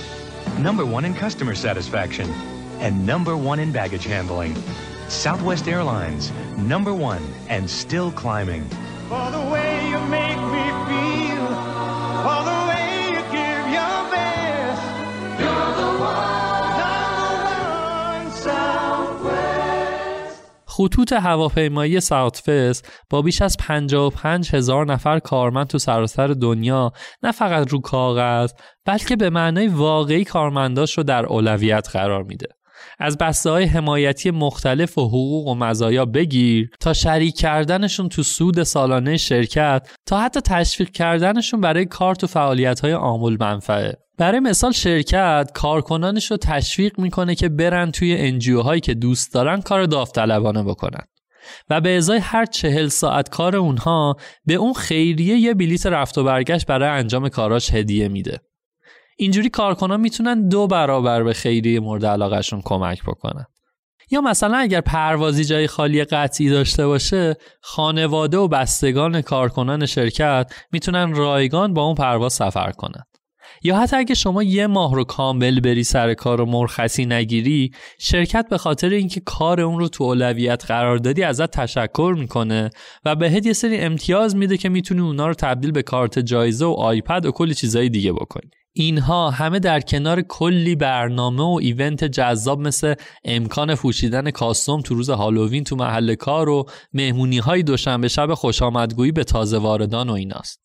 number 0.68 0.84
one 0.96 1.04
in 1.08 1.14
customer 1.24 1.54
satisfaction, 1.54 2.28
and 2.84 2.92
number 3.12 3.34
one 3.50 3.58
in 3.64 3.70
baggage 3.72 4.06
handling. 4.14 4.52
Southwest 5.10 5.66
Airlines, 5.66 6.30
number 6.56 6.94
one 6.94 7.22
and 7.48 7.68
still 7.68 8.12
climbing. 8.12 8.64
For 9.08 9.26
the 9.36 9.44
way 9.52 9.70
you 9.90 9.98
make 10.18 10.40
me 10.54 10.66
feel, 10.88 11.46
for 12.24 12.40
the 12.50 12.58
way 12.70 12.88
you 13.14 13.22
give 13.38 13.64
your 13.76 13.98
best. 14.14 14.82
You're 15.42 15.72
the 15.80 15.90
one, 16.14 16.70
number 16.86 17.40
one, 17.66 18.30
Southwest. 18.46 20.38
خطوط 20.66 21.12
هواپیمایی 21.12 22.00
ساوت 22.00 22.50
با 23.10 23.22
بیش 23.22 23.42
از 23.42 23.56
55 23.56 24.54
هزار 24.54 24.86
نفر 24.86 25.18
کارمند 25.18 25.66
تو 25.66 25.78
سراسر 25.78 26.26
دنیا 26.26 26.92
نه 27.22 27.32
فقط 27.32 27.68
رو 27.68 27.80
کاغذ 27.80 28.52
بلکه 28.84 29.16
به 29.16 29.30
معنای 29.30 29.68
واقعی 29.68 30.24
کارمنداش 30.24 30.98
رو 30.98 31.04
در 31.04 31.26
اولویت 31.26 31.88
قرار 31.92 32.22
میده. 32.22 32.59
از 32.98 33.18
بسته 33.18 33.50
های 33.50 33.64
حمایتی 33.64 34.30
مختلف 34.30 34.98
و 34.98 35.08
حقوق 35.08 35.46
و 35.46 35.54
مزایا 35.54 36.04
بگیر 36.04 36.70
تا 36.80 36.92
شریک 36.92 37.36
کردنشون 37.36 38.08
تو 38.08 38.22
سود 38.22 38.62
سالانه 38.62 39.16
شرکت 39.16 39.88
تا 40.06 40.20
حتی 40.20 40.40
تشویق 40.40 40.90
کردنشون 40.90 41.60
برای 41.60 41.84
کار 41.84 42.14
تو 42.14 42.26
فعالیت 42.26 42.80
های 42.80 42.92
آمول 42.92 43.36
منفعه. 43.40 43.96
برای 44.18 44.40
مثال 44.40 44.72
شرکت 44.72 45.50
کارکنانش 45.54 46.30
رو 46.30 46.36
تشویق 46.36 47.00
می‌کنه 47.00 47.34
که 47.34 47.48
برن 47.48 47.90
توی 47.90 48.16
انجیو 48.16 48.60
هایی 48.60 48.80
که 48.80 48.94
دوست 48.94 49.34
دارن 49.34 49.60
کار 49.60 49.84
داوطلبانه 49.84 50.62
بکنن. 50.62 51.04
و 51.70 51.80
به 51.80 51.96
ازای 51.96 52.18
هر 52.18 52.46
چهل 52.46 52.88
ساعت 52.88 53.28
کار 53.28 53.56
اونها 53.56 54.16
به 54.44 54.54
اون 54.54 54.72
خیریه 54.72 55.36
یه 55.36 55.54
بلیت 55.54 55.86
رفت 55.86 56.18
و 56.18 56.24
برگشت 56.24 56.66
برای 56.66 56.88
انجام 56.88 57.28
کاراش 57.28 57.74
هدیه 57.74 58.08
میده. 58.08 58.40
اینجوری 59.20 59.48
کارکنان 59.48 60.00
می‌تونن 60.00 60.48
دو 60.48 60.66
برابر 60.66 61.22
به 61.22 61.32
خیریه 61.32 61.80
مورد 61.80 62.06
علاقهشون 62.06 62.62
کمک 62.64 63.02
بکنن. 63.02 63.44
یا 64.10 64.20
مثلا 64.20 64.56
اگر 64.56 64.80
پروازی 64.80 65.44
جای 65.44 65.66
خالی 65.66 66.04
قطعی 66.04 66.50
داشته 66.50 66.86
باشه 66.86 67.36
خانواده 67.60 68.36
و 68.36 68.48
بستگان 68.48 69.22
کارکنان 69.22 69.86
شرکت 69.86 70.52
می‌تونن 70.72 71.14
رایگان 71.14 71.74
با 71.74 71.82
اون 71.82 71.94
پرواز 71.94 72.32
سفر 72.32 72.70
کنن. 72.70 73.02
یا 73.62 73.78
حتی 73.78 73.96
اگه 73.96 74.14
شما 74.14 74.42
یه 74.42 74.66
ماه 74.66 74.94
رو 74.94 75.04
کامل 75.04 75.60
بری 75.60 75.84
سر 75.84 76.14
کار 76.14 76.40
و 76.40 76.46
مرخصی 76.46 77.06
نگیری 77.06 77.70
شرکت 77.98 78.46
به 78.50 78.58
خاطر 78.58 78.88
اینکه 78.88 79.20
کار 79.20 79.60
اون 79.60 79.78
رو 79.78 79.88
تو 79.88 80.04
اولویت 80.04 80.64
قرار 80.66 80.96
دادی 80.96 81.22
ازت 81.22 81.50
تشکر 81.50 82.14
می‌کنه 82.18 82.70
و 83.04 83.14
بهت 83.14 83.46
یه 83.46 83.52
سری 83.52 83.76
امتیاز 83.76 84.36
میده 84.36 84.56
که 84.56 84.68
می‌تونی 84.68 85.00
اونا 85.00 85.26
رو 85.26 85.34
تبدیل 85.34 85.72
به 85.72 85.82
کارت 85.82 86.18
جایزه 86.18 86.64
و 86.64 86.70
آیپد 86.70 87.26
و 87.26 87.30
کلی 87.30 87.54
چیزای 87.54 87.88
دیگه 87.88 88.12
بکنی. 88.12 88.50
اینها 88.72 89.30
همه 89.30 89.58
در 89.58 89.80
کنار 89.80 90.22
کلی 90.22 90.76
برنامه 90.76 91.42
و 91.42 91.58
ایونت 91.60 92.04
جذاب 92.04 92.60
مثل 92.60 92.94
امکان 93.24 93.74
پوشیدن 93.74 94.30
کاستوم 94.30 94.80
تو 94.80 94.94
روز 94.94 95.10
هالووین 95.10 95.64
تو 95.64 95.76
محل 95.76 96.14
کار 96.14 96.48
و 96.48 96.68
مهمونی 96.92 97.38
های 97.38 97.62
دوشنبه 97.62 98.08
شب 98.08 98.34
خوش 98.34 98.62
آمدگویی 98.62 99.12
به 99.12 99.24
تازه 99.24 99.58
واردان 99.58 100.10
و 100.10 100.12
ایناست. 100.12 100.60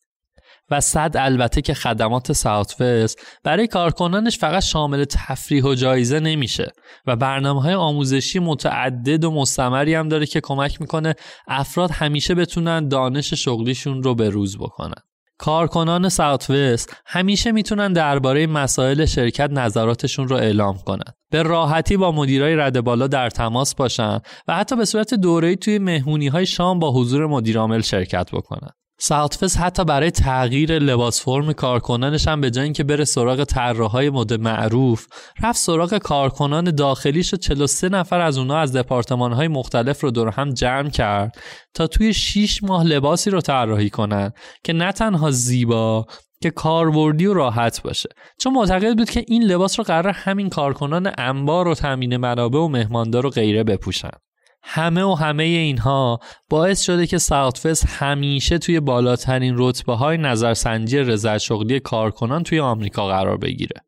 و 0.69 0.81
صد 0.81 1.11
البته 1.15 1.61
که 1.61 1.73
خدمات 1.73 2.31
ساوت 2.31 2.81
وست 2.81 3.19
برای 3.43 3.67
کارکنانش 3.67 4.37
فقط 4.37 4.63
شامل 4.63 5.05
تفریح 5.05 5.63
و 5.63 5.75
جایزه 5.75 6.19
نمیشه 6.19 6.71
و 7.05 7.15
برنامه 7.15 7.61
های 7.61 7.73
آموزشی 7.73 8.39
متعدد 8.39 9.23
و 9.23 9.31
مستمری 9.31 9.93
هم 9.93 10.09
داره 10.09 10.25
که 10.25 10.41
کمک 10.41 10.81
می‌کنه 10.81 11.15
افراد 11.47 11.91
همیشه 11.91 12.35
بتونن 12.35 12.87
دانش 12.87 13.33
شغلیشون 13.33 14.03
رو 14.03 14.15
به 14.15 14.29
روز 14.29 14.57
بکنن. 14.57 15.01
کارکنان 15.37 16.09
ساوت 16.09 16.49
وست 16.49 16.95
همیشه 17.05 17.51
می‌تونن 17.51 17.93
درباره 17.93 18.47
مسائل 18.47 19.05
شرکت 19.05 19.49
نظراتشون 19.51 20.27
رو 20.27 20.35
اعلام 20.35 20.77
کنن. 20.77 21.13
به 21.31 21.43
راحتی 21.43 21.97
با 21.97 22.11
مدیرای 22.11 22.55
رد 22.55 22.81
بالا 22.81 23.07
در 23.07 23.29
تماس 23.29 23.75
باشن 23.75 24.19
و 24.47 24.55
حتی 24.55 24.75
به 24.75 24.85
صورت 24.85 25.13
دوره‌ای 25.13 25.55
توی 25.55 25.79
مهمونی 25.79 26.27
های 26.27 26.45
شام 26.45 26.79
با 26.79 26.91
حضور 26.91 27.27
مدیرعامل 27.27 27.81
شرکت 27.81 28.31
بکنن. 28.31 28.71
ساوتفس 29.07 29.57
حتی 29.57 29.85
برای 29.85 30.11
تغییر 30.11 30.79
لباس 30.79 31.21
فرم 31.21 31.53
کارکنانش 31.53 32.27
هم 32.27 32.41
به 32.41 32.51
جای 32.51 32.63
اینکه 32.63 32.83
بره 32.83 33.05
سراغ 33.05 33.43
طراحهای 33.43 34.09
مد 34.09 34.33
معروف 34.33 35.07
رفت 35.43 35.59
سراغ 35.59 35.97
کارکنان 35.97 36.75
داخلیش 36.75 37.33
و 37.33 37.37
43 37.37 37.89
نفر 37.89 38.21
از 38.21 38.37
اونا 38.37 38.57
از 38.57 38.75
دپارتمانهای 38.75 39.47
مختلف 39.47 40.03
رو 40.03 40.11
دور 40.11 40.29
هم 40.29 40.49
جمع 40.49 40.89
کرد 40.89 41.37
تا 41.73 41.87
توی 41.87 42.13
6 42.13 42.63
ماه 42.63 42.83
لباسی 42.83 43.29
رو 43.29 43.41
طراحی 43.41 43.89
کنن 43.89 44.31
که 44.63 44.73
نه 44.73 44.91
تنها 44.91 45.31
زیبا 45.31 46.05
که 46.43 46.51
کاربردی 46.51 47.25
و 47.25 47.33
راحت 47.33 47.81
باشه. 47.81 48.09
چون 48.39 48.53
معتقد 48.53 48.97
بود 48.97 49.09
که 49.09 49.25
این 49.27 49.43
لباس 49.43 49.79
رو 49.79 49.83
قرار 49.83 50.13
همین 50.13 50.49
کارکنان 50.49 51.11
انبار 51.17 51.67
و 51.67 51.75
تامین 51.75 52.17
منابع 52.17 52.59
و 52.59 52.67
مهماندار 52.67 53.25
و 53.25 53.29
غیره 53.29 53.63
بپوشن. 53.63 54.24
همه 54.67 55.03
و 55.03 55.13
همه 55.13 55.43
اینها 55.43 56.19
باعث 56.49 56.81
شده 56.81 57.07
که 57.07 57.17
ساوتفست 57.17 57.85
همیشه 57.89 58.57
توی 58.57 58.79
بالاترین 58.79 59.55
رتبه 59.57 59.93
های 59.93 60.17
نظرسنجی 60.17 60.97
رضایت 60.97 61.37
شغلی 61.37 61.79
کارکنان 61.79 62.43
توی 62.43 62.59
آمریکا 62.59 63.07
قرار 63.07 63.37
بگیره. 63.37 63.84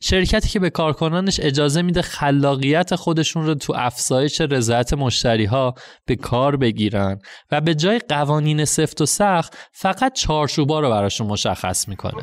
شرکتی 0.00 0.48
که 0.48 0.58
به 0.60 0.70
کارکنانش 0.70 1.40
اجازه 1.42 1.82
میده 1.82 2.02
خلاقیت 2.02 2.94
خودشون 2.94 3.46
رو 3.46 3.54
تو 3.54 3.72
افزایش 3.76 4.40
رضایت 4.40 4.92
مشتری 4.92 5.44
ها 5.44 5.74
به 6.06 6.16
کار 6.16 6.56
بگیرن 6.56 7.18
و 7.52 7.60
به 7.60 7.74
جای 7.74 7.98
قوانین 7.98 8.64
سفت 8.64 9.00
و 9.00 9.06
سخت 9.06 9.56
فقط 9.72 10.12
چارچوبا 10.12 10.80
رو 10.80 10.90
براشون 10.90 11.26
مشخص 11.26 11.88
می‌کنه. 11.88 12.22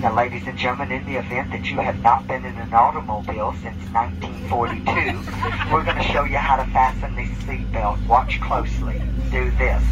Now, 0.00 0.14
ladies 0.14 0.46
and 0.46 0.56
gentlemen, 0.56 0.92
in 0.92 1.04
the 1.06 1.18
event 1.18 1.50
that 1.50 1.68
you 1.68 1.78
have 1.78 2.00
not 2.02 2.24
been 2.28 2.44
in 2.44 2.54
an 2.54 2.72
automobile 2.72 3.52
since 3.62 3.82
1942, 3.92 5.72
we're 5.72 5.82
going 5.82 5.96
to 5.96 6.04
show 6.04 6.22
you 6.22 6.36
how 6.36 6.54
to 6.54 6.70
fasten 6.70 7.16
these 7.16 7.36
seatbelts. 7.38 8.06
Watch 8.06 8.40
closely. 8.40 9.02
Do 9.32 9.50
this. 9.58 9.82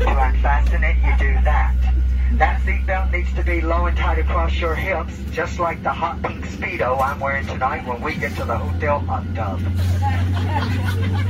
To 0.00 0.18
unfasten 0.18 0.82
it, 0.82 0.96
you 0.96 1.16
do 1.16 1.32
that. 1.44 1.76
That 2.38 2.62
seatbelt 2.62 3.12
needs 3.12 3.32
to 3.34 3.42
be 3.42 3.60
low 3.60 3.86
and 3.86 3.96
tight 3.96 4.18
across 4.18 4.58
your 4.58 4.74
hips, 4.74 5.14
just 5.32 5.58
like 5.58 5.82
the 5.82 5.92
hot 5.92 6.22
pink 6.22 6.46
Speedo 6.46 6.98
I'm 7.00 7.20
wearing 7.20 7.46
tonight 7.46 7.86
when 7.86 8.00
we 8.00 8.14
get 8.14 8.34
to 8.36 8.44
the 8.44 8.56
hotel 8.56 9.00
hot 9.00 9.24
tub. 9.34 9.60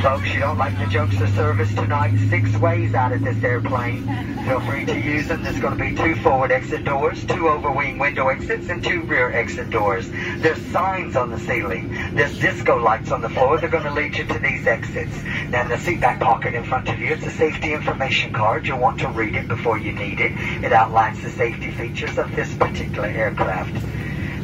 Folks, 0.01 0.29
you 0.33 0.41
don't 0.41 0.59
like 0.59 0.79
the 0.79 0.87
jokes 0.87 1.21
of 1.21 1.29
service 1.31 1.75
tonight? 1.75 2.17
Six 2.31 2.57
ways 2.59 2.95
out 2.95 3.13
of 3.13 3.23
this 3.23 3.43
airplane. 3.43 4.07
Feel 4.45 4.61
free 4.61 4.85
to 4.87 4.99
use 4.99 5.29
them. 5.29 5.43
There's 5.43 5.59
going 5.59 5.77
to 5.77 5.85
be 5.85 5.95
two 5.95 6.15
forward 6.23 6.53
exit 6.53 6.85
doors, 6.85 7.21
two 7.25 7.45
overwing 7.45 7.99
window 7.99 8.29
exits, 8.29 8.69
and 8.69 8.83
two 8.83 9.03
rear 9.03 9.31
exit 9.33 9.71
doors. 9.71 10.09
There's 10.09 10.61
signs 10.67 11.17
on 11.17 11.31
the 11.31 11.39
ceiling. 11.41 12.15
There's 12.15 12.39
disco 12.39 12.81
lights 12.81 13.11
on 13.11 13.23
the 13.23 13.29
floor. 13.29 13.59
They're 13.59 13.69
going 13.69 13.85
to 13.85 13.93
lead 13.93 14.17
you 14.17 14.25
to 14.25 14.39
these 14.39 14.67
exits. 14.67 15.23
Now, 15.51 15.63
in 15.63 15.69
the 15.69 15.79
seat 15.79 16.01
back 16.01 16.21
pocket 16.21 16.55
in 16.55 16.65
front 16.65 16.89
of 16.89 16.99
you, 16.99 17.09
it's 17.09 17.27
a 17.27 17.31
safety 17.31 17.73
information 17.73 18.33
card. 18.33 18.67
You'll 18.67 18.79
want 18.79 19.01
to 19.01 19.09
read 19.09 19.35
it 19.35 19.49
before 19.49 19.79
you 19.79 19.93
need 19.93 20.21
it. 20.21 20.33
It 20.65 20.73
outlines 20.73 20.92
the 20.93 21.31
safety 21.31 21.71
features 21.71 22.19
of 22.19 22.37
this 22.37 22.55
particular 22.57 23.09
aircraft. 23.09 23.73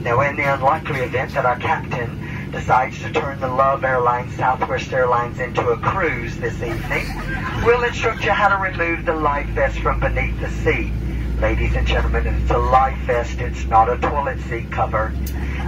Now, 0.03 0.23
in 0.23 0.35
the 0.35 0.55
unlikely 0.55 1.01
event 1.01 1.35
that 1.35 1.45
our 1.45 1.59
captain 1.59 2.51
decides 2.51 2.99
to 3.03 3.13
turn 3.13 3.39
the 3.39 3.49
Love 3.49 3.85
Airlines 3.85 4.35
Southwest 4.35 4.91
Airlines 4.91 5.41
into 5.41 5.69
a 5.69 5.77
cruise 5.77 6.39
this 6.39 6.55
evening, 6.63 7.05
we'll 7.67 7.85
instruct 7.85 8.25
you 8.25 8.31
how 8.31 8.49
to 8.49 8.57
remove 8.63 9.05
the 9.05 9.13
life 9.13 9.47
vest 9.49 9.79
from 9.81 10.01
beneath 10.01 10.41
the 10.41 10.49
seat. 10.63 10.91
Ladies 11.39 11.77
and 11.77 11.87
gentlemen, 11.87 12.27
it's 12.27 12.51
a 12.51 12.57
life 12.57 12.99
vest, 13.01 13.41
it's 13.41 13.67
not 13.67 13.91
a 13.91 13.99
toilet 13.99 14.41
seat 14.49 14.73
cover. 14.73 15.13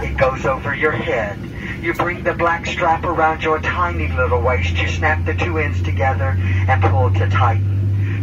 It 0.01 0.17
goes 0.17 0.47
over 0.47 0.73
your 0.73 0.93
head. 0.93 1.37
You 1.83 1.93
bring 1.93 2.23
the 2.23 2.33
black 2.33 2.65
strap 2.65 3.03
around 3.03 3.43
your 3.43 3.59
tiny 3.59 4.07
little 4.07 4.41
waist, 4.41 4.75
you 4.77 4.87
snap 4.87 5.25
the 5.27 5.35
two 5.35 5.59
ends 5.59 5.83
together 5.83 6.35
and 6.39 6.81
pull 6.81 7.13
to 7.13 7.29
tighten. 7.29 7.70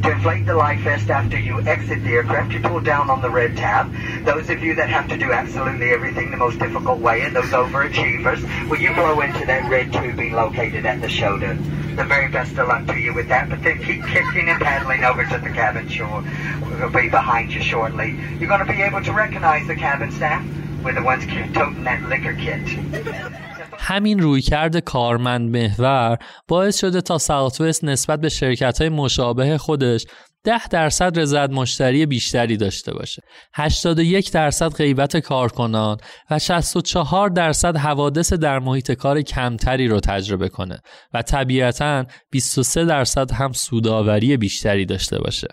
To 0.03 0.13
inflate 0.13 0.47
the 0.47 0.55
life 0.55 0.81
vest 0.81 1.11
after 1.11 1.39
you 1.39 1.61
exit 1.61 2.05
the 2.05 2.11
aircraft, 2.11 2.53
you 2.53 2.61
pull 2.61 2.81
down 2.81 3.11
on 3.11 3.21
the 3.21 3.31
red 3.31 3.57
tab. 3.57 3.93
Those 4.25 4.49
of 4.49 4.63
you 4.63 4.75
that 4.77 4.89
have 4.89 5.09
to 5.09 5.17
do 5.17 5.33
absolutely 5.33 5.91
everything 5.91 6.31
the 6.31 6.37
most 6.37 6.59
difficult 6.59 7.01
way, 7.01 7.23
and 7.23 7.35
those 7.35 7.51
overachievers, 7.51 8.69
will 8.69 8.79
you 8.79 8.95
blow 8.95 9.21
into 9.21 9.45
that 9.47 9.69
red 9.69 9.93
tubing 9.93 10.33
located 10.33 10.87
at 10.87 11.01
the 11.01 11.09
shoulder? 11.09 11.55
The 11.97 12.05
very 12.05 12.29
best 12.29 12.57
of 12.59 12.69
luck 12.69 12.87
to 12.87 12.97
you 12.97 13.13
with 13.13 13.29
that, 13.29 13.51
but 13.51 13.63
then 13.63 13.83
keep 13.83 14.07
kicking 14.07 14.49
and 14.49 14.61
paddling 14.61 15.03
over 15.05 15.25
to 15.25 15.39
the 15.39 15.51
cabin 15.51 15.89
shore. 15.89 16.23
We'll 16.63 16.91
be 16.91 17.09
behind 17.09 17.53
you 17.53 17.61
shortly. 17.61 18.17
You're 18.39 18.49
going 18.49 18.65
to 18.65 18.73
be 18.73 18.83
able 18.83 19.03
to 19.03 19.13
recognize 19.13 19.67
the 19.67 19.75
cabin 19.75 20.13
staff. 20.13 20.47
We're 20.85 20.95
the 20.95 21.03
ones 21.03 21.27
toting 21.27 21.83
that 21.85 22.03
liquor 22.09 22.35
kit. 22.35 23.58
همین 23.79 24.19
رویکرد 24.19 24.77
کارمند 24.77 25.57
محور 25.57 26.19
باعث 26.49 26.81
شده 26.81 27.01
تا 27.01 27.19
ساوتوست 27.19 27.85
نسبت 27.85 28.21
به 28.21 28.29
شرکت 28.29 28.81
های 28.81 28.89
مشابه 28.89 29.59
خودش 29.59 30.07
10 30.45 30.69
درصد 30.69 31.19
رضایت 31.19 31.51
مشتری 31.51 32.07
بیشتری 32.07 32.57
داشته 32.57 32.95
باشه 32.95 33.23
81 33.55 34.33
درصد 34.33 34.69
غیبت 34.69 35.17
کارکنان 35.17 35.97
و 36.31 36.39
64 36.39 37.29
درصد 37.29 37.77
حوادث 37.77 38.33
در 38.33 38.59
محیط 38.59 38.93
کار 38.93 39.23
کمتری 39.23 39.89
رو 39.89 40.01
تجربه 40.01 40.49
کنه 40.49 40.79
و 41.15 41.23
طبیعتا 41.23 42.05
23 42.31 42.85
درصد 42.85 43.31
هم 43.31 43.53
سوداوری 43.53 44.37
بیشتری 44.37 44.87
داشته 44.87 45.19
باشه. 45.19 45.49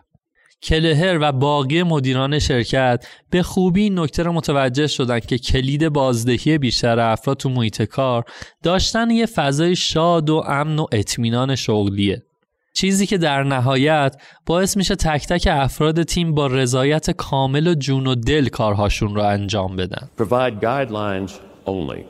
کلهر 0.63 1.17
و 1.21 1.31
باقی 1.31 1.83
مدیران 1.83 2.39
شرکت 2.39 3.07
به 3.29 3.43
خوبی 3.43 3.81
این 3.81 3.99
نکته 3.99 4.23
رو 4.23 4.31
متوجه 4.31 4.87
شدند 4.87 5.25
که 5.25 5.37
کلید 5.37 5.89
بازدهی 5.89 6.57
بیشتر 6.57 6.99
افراد 6.99 7.37
تو 7.37 7.49
محیط 7.49 7.81
کار 7.81 8.23
داشتن 8.63 9.09
یه 9.09 9.25
فضای 9.25 9.75
شاد 9.75 10.29
و 10.29 10.43
امن 10.47 10.79
و 10.79 10.85
اطمینان 10.91 11.55
شغلیه 11.55 12.23
چیزی 12.75 13.05
که 13.05 13.17
در 13.17 13.43
نهایت 13.43 14.15
باعث 14.45 14.77
میشه 14.77 14.95
تک 14.95 15.27
تک 15.27 15.47
افراد 15.51 16.03
تیم 16.03 16.35
با 16.35 16.47
رضایت 16.47 17.11
کامل 17.11 17.67
و 17.67 17.73
جون 17.73 18.07
و 18.07 18.15
دل 18.15 18.47
کارهاشون 18.47 19.15
رو 19.15 19.21
انجام 19.21 19.75
بدن. 19.75 20.09
Provide 20.17 20.59
guidelines 20.61 21.31
only, 21.65 22.05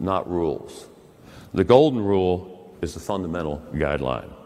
not 0.00 0.30
rules. 0.30 0.72
The 1.54 1.64
golden 1.64 2.04
rule 2.12 2.36
is 2.82 2.94
the 2.94 3.00
fundamental 3.00 3.60
guideline. 3.74 4.39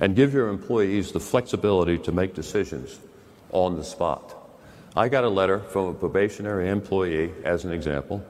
And 0.00 0.16
give 0.16 0.32
your 0.32 0.48
employees 0.48 1.12
the 1.12 1.20
flexibility 1.20 1.98
to 1.98 2.12
make 2.12 2.34
decisions 2.34 2.98
on 3.52 3.76
the 3.76 3.84
spot. 3.84 4.34
I 4.96 5.08
got 5.08 5.24
a 5.24 5.28
letter 5.28 5.60
from 5.60 5.88
a 5.88 5.94
probationary 5.94 6.68
employee, 6.68 7.32
as 7.44 7.64
an 7.64 7.72
example, 7.72 8.24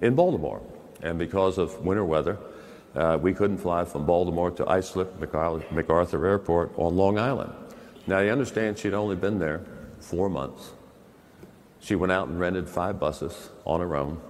in 0.00 0.14
Baltimore. 0.14 0.62
And 1.02 1.18
because 1.18 1.58
of 1.58 1.84
winter 1.84 2.04
weather, 2.04 2.38
uh, 2.94 3.18
we 3.20 3.34
couldn't 3.34 3.58
fly 3.58 3.84
from 3.84 4.06
Baltimore 4.06 4.50
to 4.52 4.68
Islip 4.68 5.20
MacArthur 5.20 6.26
Airport 6.26 6.72
on 6.76 6.96
Long 6.96 7.18
Island. 7.18 7.52
Now, 8.06 8.18
you 8.18 8.30
understand 8.30 8.78
she'd 8.78 8.94
only 8.94 9.16
been 9.16 9.38
there 9.38 9.60
four 10.00 10.28
months. 10.28 10.70
She 11.80 11.94
went 11.94 12.12
out 12.12 12.28
and 12.28 12.38
rented 12.38 12.68
five 12.68 12.98
buses 12.98 13.50
on 13.64 13.80
her 13.80 13.96
own 13.96 14.20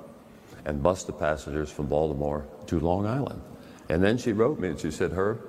and 0.64 0.82
bused 0.82 1.06
the 1.06 1.12
passengers 1.12 1.70
from 1.70 1.86
Baltimore 1.86 2.44
to 2.66 2.80
Long 2.80 3.06
Island. 3.06 3.40
And 3.88 4.02
then 4.02 4.18
she 4.18 4.32
wrote 4.32 4.58
me 4.58 4.68
and 4.68 4.80
she 4.80 4.90
said, 4.90 5.12
Herb, 5.12 5.40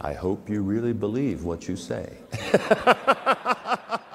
I 0.00 0.12
hope 0.12 0.48
you 0.48 0.62
really 0.62 0.92
believe 0.92 1.44
what 1.44 1.68
you 1.68 1.76
say. 1.76 2.18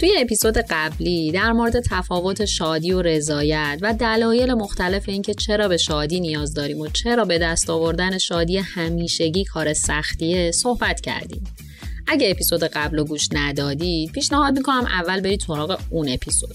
توی 0.00 0.14
اپیزود 0.18 0.58
قبلی 0.58 1.32
در 1.32 1.52
مورد 1.52 1.80
تفاوت 1.80 2.44
شادی 2.44 2.92
و 2.92 3.02
رضایت 3.02 3.78
و 3.82 3.94
دلایل 3.94 4.54
مختلف 4.54 5.08
اینکه 5.08 5.34
چرا 5.34 5.68
به 5.68 5.76
شادی 5.76 6.20
نیاز 6.20 6.54
داریم 6.54 6.78
و 6.78 6.88
چرا 6.88 7.24
به 7.24 7.38
دست 7.38 7.70
آوردن 7.70 8.18
شادی 8.18 8.58
همیشگی 8.58 9.44
کار 9.44 9.72
سختیه 9.72 10.50
صحبت 10.50 11.00
کردیم. 11.00 11.44
اگه 12.06 12.30
اپیزود 12.30 12.64
قبل 12.64 12.98
رو 12.98 13.04
گوش 13.04 13.28
ندادید 13.32 14.12
پیشنهاد 14.12 14.56
می‌کنم 14.56 14.86
اول 14.86 15.20
برید 15.20 15.40
سراغ 15.40 15.80
اون 15.90 16.08
اپیزود. 16.08 16.54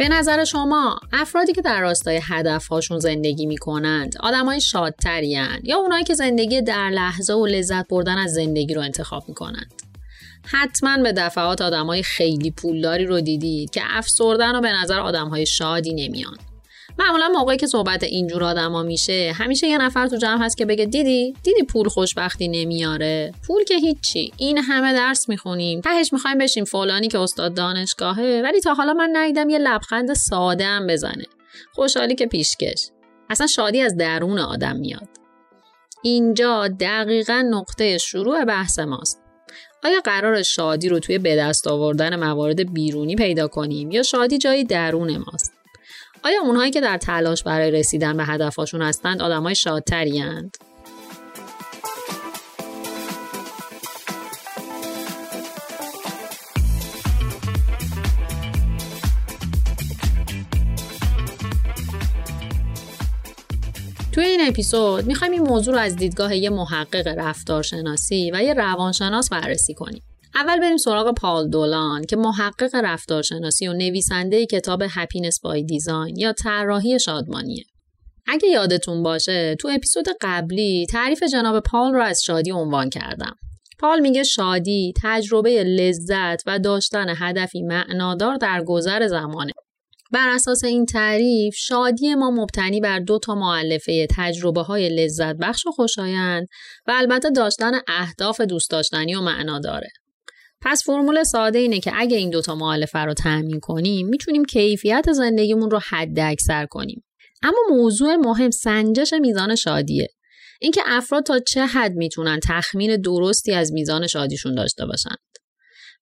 به 0.00 0.08
نظر 0.08 0.44
شما 0.44 1.00
افرادی 1.12 1.52
که 1.52 1.62
در 1.62 1.80
راستای 1.80 2.20
هدفهاشون 2.22 2.98
زندگی 2.98 3.46
می‌کنند 3.46 4.16
آدمای 4.20 4.60
شادترین 4.60 5.48
یا 5.62 5.76
اونایی 5.76 6.04
که 6.04 6.14
زندگی 6.14 6.62
در 6.62 6.90
لحظه 6.90 7.32
و 7.32 7.46
لذت 7.46 7.88
بردن 7.88 8.18
از 8.18 8.32
زندگی 8.32 8.74
رو 8.74 8.82
انتخاب 8.82 9.24
می‌کنند؟ 9.28 9.74
حتما 10.46 10.98
به 11.02 11.12
دفعات 11.12 11.62
آدمای 11.62 12.02
خیلی 12.02 12.50
پولداری 12.50 13.06
رو 13.06 13.20
دیدید 13.20 13.70
که 13.70 13.82
افسردن 13.84 14.56
و 14.56 14.60
به 14.60 14.72
نظر 14.72 15.00
آدمهای 15.00 15.46
شادی 15.46 15.94
نمیان. 15.94 16.36
معمولا 16.98 17.28
موقعی 17.28 17.56
که 17.56 17.66
صحبت 17.66 18.02
اینجور 18.02 18.44
آدما 18.44 18.82
میشه 18.82 19.32
همیشه 19.34 19.66
یه 19.66 19.78
نفر 19.78 20.08
تو 20.08 20.16
جمع 20.16 20.44
هست 20.44 20.56
که 20.56 20.64
بگه 20.66 20.84
دیدی؟ 20.84 21.34
دیدی 21.42 21.62
پول 21.62 21.88
خوشبختی 21.88 22.48
نمیاره؟ 22.48 23.32
پول 23.46 23.64
که 23.64 23.74
هیچی. 23.74 24.32
این 24.36 24.58
همه 24.58 24.92
درس 24.92 25.28
می‌خونیم. 25.28 25.80
تهش 25.80 26.12
می‌خوایم 26.12 26.38
بشیم 26.38 26.64
فلانی 26.64 27.08
که 27.08 27.18
استاد 27.18 27.54
دانشگاهه 27.54 28.40
ولی 28.44 28.60
تا 28.60 28.74
حالا 28.74 28.92
من 28.92 29.10
ندیدم 29.12 29.48
یه 29.48 29.58
لبخند 29.58 30.14
ساده 30.14 30.64
هم 30.64 30.86
بزنه. 30.86 31.24
خوشحالی 31.72 32.14
که 32.14 32.26
پیشکش. 32.26 32.90
اصلا 33.30 33.46
شادی 33.46 33.80
از 33.80 33.96
درون 33.96 34.38
آدم 34.38 34.76
میاد. 34.76 35.08
اینجا 36.02 36.68
دقیقا 36.68 37.48
نقطه 37.50 37.98
شروع 37.98 38.44
بحث 38.44 38.78
ماست. 38.78 39.22
آیا 39.84 40.00
قرار 40.00 40.42
شادی 40.42 40.88
رو 40.88 40.98
توی 40.98 41.18
به 41.18 41.36
دست 41.36 41.68
آوردن 41.68 42.16
موارد 42.16 42.72
بیرونی 42.72 43.16
پیدا 43.16 43.48
کنیم 43.48 43.90
یا 43.90 44.02
شادی 44.02 44.38
جایی 44.38 44.64
درون 44.64 45.16
ماست؟ 45.16 45.59
آیا 46.22 46.42
اونهایی 46.42 46.70
که 46.70 46.80
در 46.80 46.96
تلاش 46.96 47.42
برای 47.42 47.70
رسیدن 47.70 48.16
به 48.16 48.24
هدفشون 48.24 48.82
هستند 48.82 49.22
آدمای 49.22 49.54
شادتری 49.54 50.18
هند؟ 50.18 50.56
توی 64.12 64.24
این 64.24 64.40
اپیزود 64.48 65.06
می‌خوایم 65.06 65.32
این 65.32 65.42
موضوع 65.42 65.74
رو 65.74 65.80
از 65.80 65.96
دیدگاه 65.96 66.36
یه 66.36 66.50
محقق 66.50 67.08
رفتارشناسی 67.18 68.30
و 68.34 68.42
یه 68.42 68.54
روانشناس 68.54 69.28
بررسی 69.28 69.74
کنیم. 69.74 70.02
اول 70.34 70.60
بریم 70.60 70.76
سراغ 70.76 71.14
پال 71.14 71.48
دولان 71.48 72.04
که 72.04 72.16
محقق 72.16 72.74
رفتارشناسی 72.74 73.68
و 73.68 73.72
نویسنده 73.72 74.46
کتاب 74.46 74.82
هپینس 74.90 75.40
بای 75.40 75.62
دیزاین 75.62 76.16
یا 76.16 76.32
طراحی 76.32 76.98
شادمانیه. 76.98 77.64
اگه 78.26 78.48
یادتون 78.48 79.02
باشه 79.02 79.56
تو 79.60 79.68
اپیزود 79.68 80.06
قبلی 80.20 80.86
تعریف 80.90 81.22
جناب 81.22 81.60
پال 81.60 81.92
رو 81.92 82.02
از 82.02 82.22
شادی 82.24 82.50
عنوان 82.50 82.90
کردم. 82.90 83.34
پال 83.78 84.00
میگه 84.00 84.22
شادی 84.22 84.92
تجربه 85.02 85.64
لذت 85.64 86.42
و 86.46 86.58
داشتن 86.58 87.14
هدفی 87.16 87.62
معنادار 87.62 88.36
در 88.36 88.64
گذر 88.66 89.06
زمانه. 89.06 89.52
بر 90.12 90.28
اساس 90.28 90.64
این 90.64 90.86
تعریف 90.86 91.54
شادی 91.56 92.14
ما 92.14 92.30
مبتنی 92.30 92.80
بر 92.80 92.98
دو 92.98 93.18
تا 93.18 93.34
معلفه 93.34 94.06
تجربه 94.16 94.62
های 94.62 94.88
لذت 94.88 95.36
بخش 95.36 95.66
و 95.66 95.70
خوشایند 95.70 96.48
و 96.86 96.92
البته 96.96 97.30
داشتن 97.30 97.72
اهداف 97.88 98.40
دوست 98.40 98.70
داشتنی 98.70 99.14
و 99.14 99.20
معنا 99.20 99.58
داره. 99.58 99.88
پس 100.62 100.84
فرمول 100.84 101.22
ساده 101.22 101.58
اینه 101.58 101.80
که 101.80 101.92
اگه 101.94 102.16
این 102.16 102.30
دوتا 102.30 102.54
معلفه 102.54 102.98
رو 102.98 103.14
تأمین 103.14 103.60
کنیم 103.60 104.06
می‌تونیم 104.06 104.44
کیفیت 104.44 105.12
زندگیمون 105.12 105.70
رو 105.70 105.80
حد 105.88 106.18
اکثر 106.18 106.66
کنیم. 106.66 107.04
اما 107.42 107.58
موضوع 107.70 108.16
مهم 108.16 108.50
سنجش 108.50 109.12
میزان 109.20 109.54
شادیه. 109.54 110.08
اینکه 110.60 110.80
افراد 110.86 111.22
تا 111.22 111.38
چه 111.38 111.66
حد 111.66 111.92
می‌تونن 111.92 112.40
تخمین 112.44 112.96
درستی 112.96 113.52
از 113.52 113.72
میزان 113.72 114.06
شادیشون 114.06 114.54
داشته 114.54 114.86
باشن. 114.86 115.14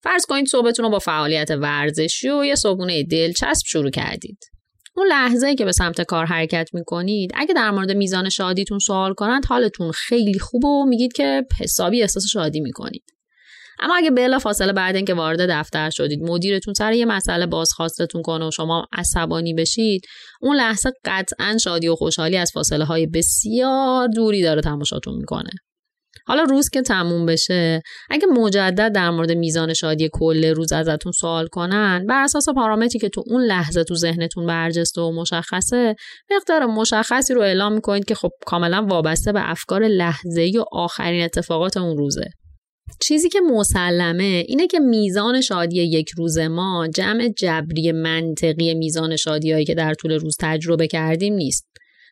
فرض 0.03 0.25
کنید 0.25 0.47
صبحتون 0.47 0.85
رو 0.85 0.91
با 0.91 0.99
فعالیت 0.99 1.51
ورزشی 1.51 2.29
و 2.29 2.45
یه 2.45 2.55
صبحونه 2.55 3.03
دلچسب 3.03 3.65
شروع 3.65 3.89
کردید. 3.89 4.37
اون 4.95 5.07
لحظه 5.07 5.47
ای 5.47 5.55
که 5.55 5.65
به 5.65 5.71
سمت 5.71 6.01
کار 6.01 6.25
حرکت 6.25 6.69
می‌کنید 6.73 7.31
اگه 7.35 7.53
در 7.53 7.71
مورد 7.71 7.91
میزان 7.91 8.29
شادیتون 8.29 8.79
سوال 8.79 9.13
کنند 9.13 9.45
حالتون 9.45 9.91
خیلی 9.91 10.39
خوبه 10.39 10.67
و 10.67 10.85
میگید 10.85 11.13
که 11.13 11.45
حسابی 11.59 12.01
احساس 12.01 12.23
شادی 12.31 12.59
می‌کنید. 12.59 13.03
اما 13.79 13.95
اگه 13.95 14.11
بلا 14.11 14.39
فاصله 14.39 14.73
بعد 14.73 14.95
اینکه 14.95 15.13
وارد 15.13 15.39
دفتر 15.49 15.89
شدید 15.89 16.19
مدیرتون 16.21 16.73
سر 16.73 16.93
یه 16.93 17.05
مسئله 17.05 17.45
بازخواستتون 17.45 18.21
کنه 18.21 18.47
و 18.47 18.51
شما 18.51 18.85
عصبانی 18.93 19.53
بشید 19.53 20.01
اون 20.41 20.55
لحظه 20.55 20.91
قطعا 21.05 21.57
شادی 21.63 21.87
و 21.87 21.95
خوشحالی 21.95 22.37
از 22.37 22.51
فاصله 22.53 22.85
های 22.85 23.07
بسیار 23.07 24.07
دوری 24.07 24.41
داره 24.41 24.61
تماشاتون 24.61 25.15
می‌کنه. 25.15 25.49
حالا 26.25 26.43
روز 26.43 26.69
که 26.69 26.81
تموم 26.81 27.25
بشه 27.25 27.81
اگه 28.09 28.27
مجدد 28.27 28.91
در 28.91 29.09
مورد 29.09 29.31
میزان 29.31 29.73
شادی 29.73 30.09
کل 30.13 30.45
روز 30.45 30.73
ازتون 30.73 31.11
سوال 31.11 31.47
کنن 31.47 32.05
بر 32.09 32.23
اساس 32.23 32.49
پارامتری 32.49 32.99
که 32.99 33.09
تو 33.09 33.23
اون 33.27 33.41
لحظه 33.41 33.83
تو 33.83 33.95
ذهنتون 33.95 34.45
برجسته 34.45 35.01
و 35.01 35.11
مشخصه 35.11 35.95
مقدار 36.35 36.65
مشخصی 36.65 37.33
رو 37.33 37.41
اعلام 37.41 37.73
می‌کنید 37.73 38.05
که 38.05 38.15
خب 38.15 38.29
کاملا 38.45 38.85
وابسته 38.89 39.31
به 39.31 39.49
افکار 39.51 39.83
لحظه‌ای 39.83 40.57
و 40.57 40.65
آخرین 40.71 41.23
اتفاقات 41.23 41.77
اون 41.77 41.97
روزه. 41.97 42.29
چیزی 43.01 43.29
که 43.29 43.39
مسلمه 43.41 44.43
اینه 44.47 44.67
که 44.67 44.79
میزان 44.79 45.41
شادی 45.41 45.81
یک 45.81 46.09
روز 46.09 46.37
ما 46.37 46.87
جمع 46.95 47.29
جبری 47.37 47.91
منطقی 47.91 48.73
میزان 48.73 49.15
شادی 49.15 49.51
هایی 49.51 49.65
که 49.65 49.75
در 49.75 49.93
طول 49.93 50.11
روز 50.11 50.37
تجربه 50.39 50.87
کردیم 50.87 51.33
نیست. 51.33 51.65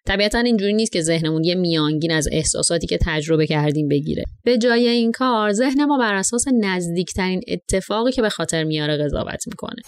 طبیعتا 0.05 0.39
اینجوری 0.39 0.73
نیست 0.73 0.91
که 0.91 1.01
ذهنمون 1.01 1.43
یه 1.43 1.55
میانگین 1.55 2.11
از 2.11 2.27
احساساتی 2.31 2.87
که 2.87 2.97
تجربه 3.01 3.47
کردیم 3.47 3.87
بگیره. 3.87 4.23
به 4.43 4.57
جای 4.57 4.87
این 4.87 5.11
کار 5.11 5.53
ذهن 5.53 5.85
ما 5.85 5.97
بر 5.97 6.13
اساس 6.13 6.45
نزدیکترین 6.61 7.41
اتفاقی 7.47 8.11
که 8.11 8.21
به 8.21 8.29
خاطر 8.29 8.63
میاره 8.63 8.97
قضاوت 8.97 9.47
می‌کنه. 9.47 9.81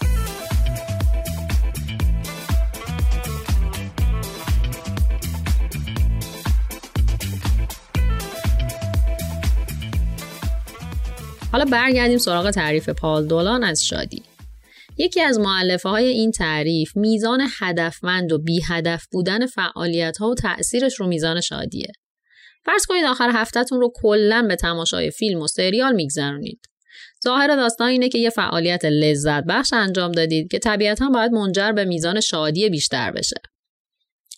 حالا 11.52 11.64
برگردیم 11.64 12.18
سراغ 12.18 12.50
تعریف 12.50 12.88
پال 12.88 13.26
دولان 13.26 13.64
از 13.64 13.86
شادی. 13.86 14.22
یکی 14.98 15.20
از 15.20 15.38
معلفه 15.38 15.88
های 15.88 16.08
این 16.08 16.30
تعریف 16.30 16.96
میزان 16.96 17.48
هدفمند 17.60 18.32
و 18.32 18.38
بی 18.38 18.60
هدف 18.68 19.06
بودن 19.12 19.46
فعالیت 19.46 20.16
ها 20.16 20.28
و 20.28 20.34
تأثیرش 20.34 21.00
رو 21.00 21.06
میزان 21.06 21.40
شادیه. 21.40 21.92
فرض 22.64 22.86
کنید 22.86 23.04
آخر 23.04 23.30
هفتهتون 23.34 23.80
رو 23.80 23.92
کلا 23.94 24.44
به 24.48 24.56
تماشای 24.56 25.10
فیلم 25.10 25.40
و 25.40 25.46
سریال 25.46 25.94
میگذرونید. 25.94 26.60
ظاهر 27.24 27.56
داستان 27.56 27.88
اینه 27.88 28.08
که 28.08 28.18
یه 28.18 28.30
فعالیت 28.30 28.84
لذت 28.84 29.44
بخش 29.44 29.72
انجام 29.72 30.12
دادید 30.12 30.50
که 30.50 30.58
طبیعتا 30.58 31.08
باید 31.08 31.32
منجر 31.32 31.72
به 31.72 31.84
میزان 31.84 32.20
شادی 32.20 32.68
بیشتر 32.68 33.10
بشه. 33.10 33.36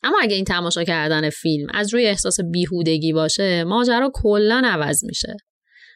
اما 0.03 0.19
اگه 0.23 0.35
این 0.35 0.45
تماشا 0.45 0.85
کردن 0.85 1.31
فیلم 1.31 1.67
از 1.75 1.95
روی 1.95 2.07
احساس 2.07 2.41
بیهودگی 2.41 3.13
باشه 3.13 3.65
ماجرا 3.65 4.11
کلا 4.15 4.63
عوض 4.65 5.05
میشه 5.05 5.37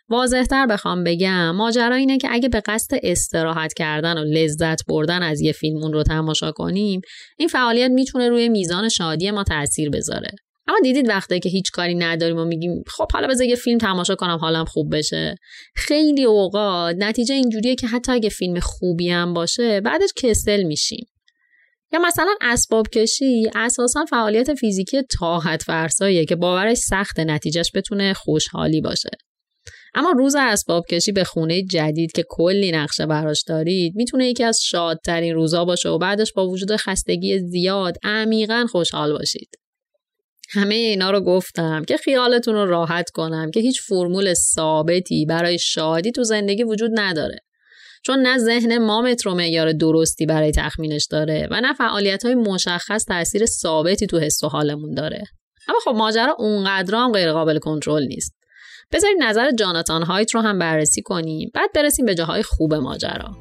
واضحتر 0.09 0.67
بخوام 0.67 1.05
بگم 1.05 1.51
ماجرا 1.51 1.95
اینه 1.95 2.19
که 2.19 2.29
اگه 2.31 2.49
به 2.49 2.61
قصد 2.61 2.99
استراحت 3.03 3.75
کردن 3.75 4.19
و 4.19 4.25
لذت 4.25 4.87
بردن 4.89 5.23
از 5.23 5.41
یه 5.41 5.53
فیلم 5.53 5.77
اون 5.83 5.93
رو 5.93 6.03
تماشا 6.03 6.53
کنیم 6.53 7.01
این 7.39 7.49
فعالیت 7.49 7.91
می‌تونه 7.91 8.29
روی 8.29 8.49
میزان 8.49 8.89
شادی 8.89 9.31
ما 9.31 9.45
تاثیر 9.45 9.91
بذاره. 9.91 10.31
اما 10.69 10.79
دیدید 10.83 11.09
وقتی 11.09 11.41
که 11.41 11.49
هیچ 11.49 11.71
کاری 11.71 11.95
نداریم 11.95 12.39
و 12.39 12.45
میگیم 12.45 12.83
خب 12.87 13.13
حالا 13.13 13.29
بذار 13.29 13.47
یه 13.47 13.55
فیلم 13.57 13.79
تماشا 13.79 14.15
کنم 14.15 14.39
حالم 14.41 14.65
خوب 14.65 14.97
بشه. 14.97 15.35
خیلی 15.77 16.25
اوقات 16.25 16.97
نتیجه 16.99 17.35
اینجوریه 17.35 17.75
که 17.75 17.87
حتی 17.87 18.13
اگه 18.13 18.29
فیلم 18.29 18.61
خوبی 18.61 19.11
هم 19.11 19.35
باشه 19.35 19.81
بعدش 19.81 20.11
کسل 20.17 20.63
میشیم. 20.63 21.07
یا 21.93 21.99
مثلا 21.99 22.35
اسباب 22.41 22.89
کشی 22.89 23.51
اساسا 23.55 24.05
فعالیت 24.05 24.55
فیزیکی 24.55 25.03
طاقت 25.21 25.63
فرساییه 25.63 26.25
که 26.25 26.37
باورش 26.37 26.77
سخت 26.77 27.21
نتیجهش 27.21 27.71
بتونه 27.75 28.13
خوشحالی 28.13 28.81
باشه. 28.81 29.11
اما 29.97 30.11
روز 30.11 30.37
اسباب 30.39 30.87
کشی 30.87 31.13
به 31.13 31.25
خونه 31.25 31.63
جدید 31.63 32.13
که 32.13 32.25
کلی 32.29 32.73
نقشه 32.73 33.07
براش 33.07 33.43
دارید 33.47 33.97
می‌تونه 33.97 34.29
یکی 34.29 34.45
از 34.45 34.61
شادترین 34.63 35.35
روزا 35.35 35.65
باشه 35.65 35.89
و 35.89 35.99
بعدش 35.99 36.33
با 36.33 36.49
وجود 36.49 36.77
خستگی 36.77 37.39
زیاد 37.39 37.97
عمیقا 38.03 38.67
خوشحال 38.71 39.13
باشید. 39.13 39.49
همه 40.51 40.75
اینا 40.75 41.11
رو 41.11 41.21
گفتم 41.21 41.85
که 41.85 41.97
خیالتون 41.97 42.55
رو 42.55 42.67
راحت 42.67 43.11
کنم 43.11 43.51
که 43.51 43.61
هیچ 43.61 43.83
فرمول 43.83 44.35
ثابتی 44.35 45.27
برای 45.27 45.59
شادی 45.59 46.13
تو 46.13 46.25
زندگی 46.25 46.65
وجود 46.65 46.91
نداره. 46.95 47.39
چون 48.05 48.19
نه 48.19 48.39
ذهن 48.39 48.79
ما 48.79 49.03
متر 49.03 49.31
معیار 49.31 49.73
درستی 49.73 50.27
برای 50.27 50.53
تخمینش 50.53 51.07
داره 51.11 51.49
و 51.51 51.61
نه 51.61 51.75
فعالیت 51.75 52.25
های 52.25 52.35
مشخص 52.35 53.05
تاثیر 53.05 53.47
ثابتی 53.47 54.07
تو 54.07 54.19
حس 54.19 54.45
و 54.45 54.49
حالمون 54.49 54.95
داره. 54.95 55.25
اما 55.69 55.79
خب 55.85 55.91
ماجرا 55.91 56.37
اونقدر 56.39 56.95
هم 56.95 57.13
غیر 57.13 57.33
قابل 57.33 57.59
کنترل 57.59 58.07
نیست. 58.07 58.33
بذارید 58.93 59.17
نظر 59.23 59.51
جاناتان 59.51 60.03
هایت 60.03 60.35
رو 60.35 60.41
هم 60.41 60.59
بررسی 60.59 61.03
کنیم 61.03 61.51
بعد 61.55 61.73
برسیم 61.73 62.07
به 62.07 62.15
جاهای 62.15 62.43
خوب 62.43 62.75
ماجرا. 62.75 63.37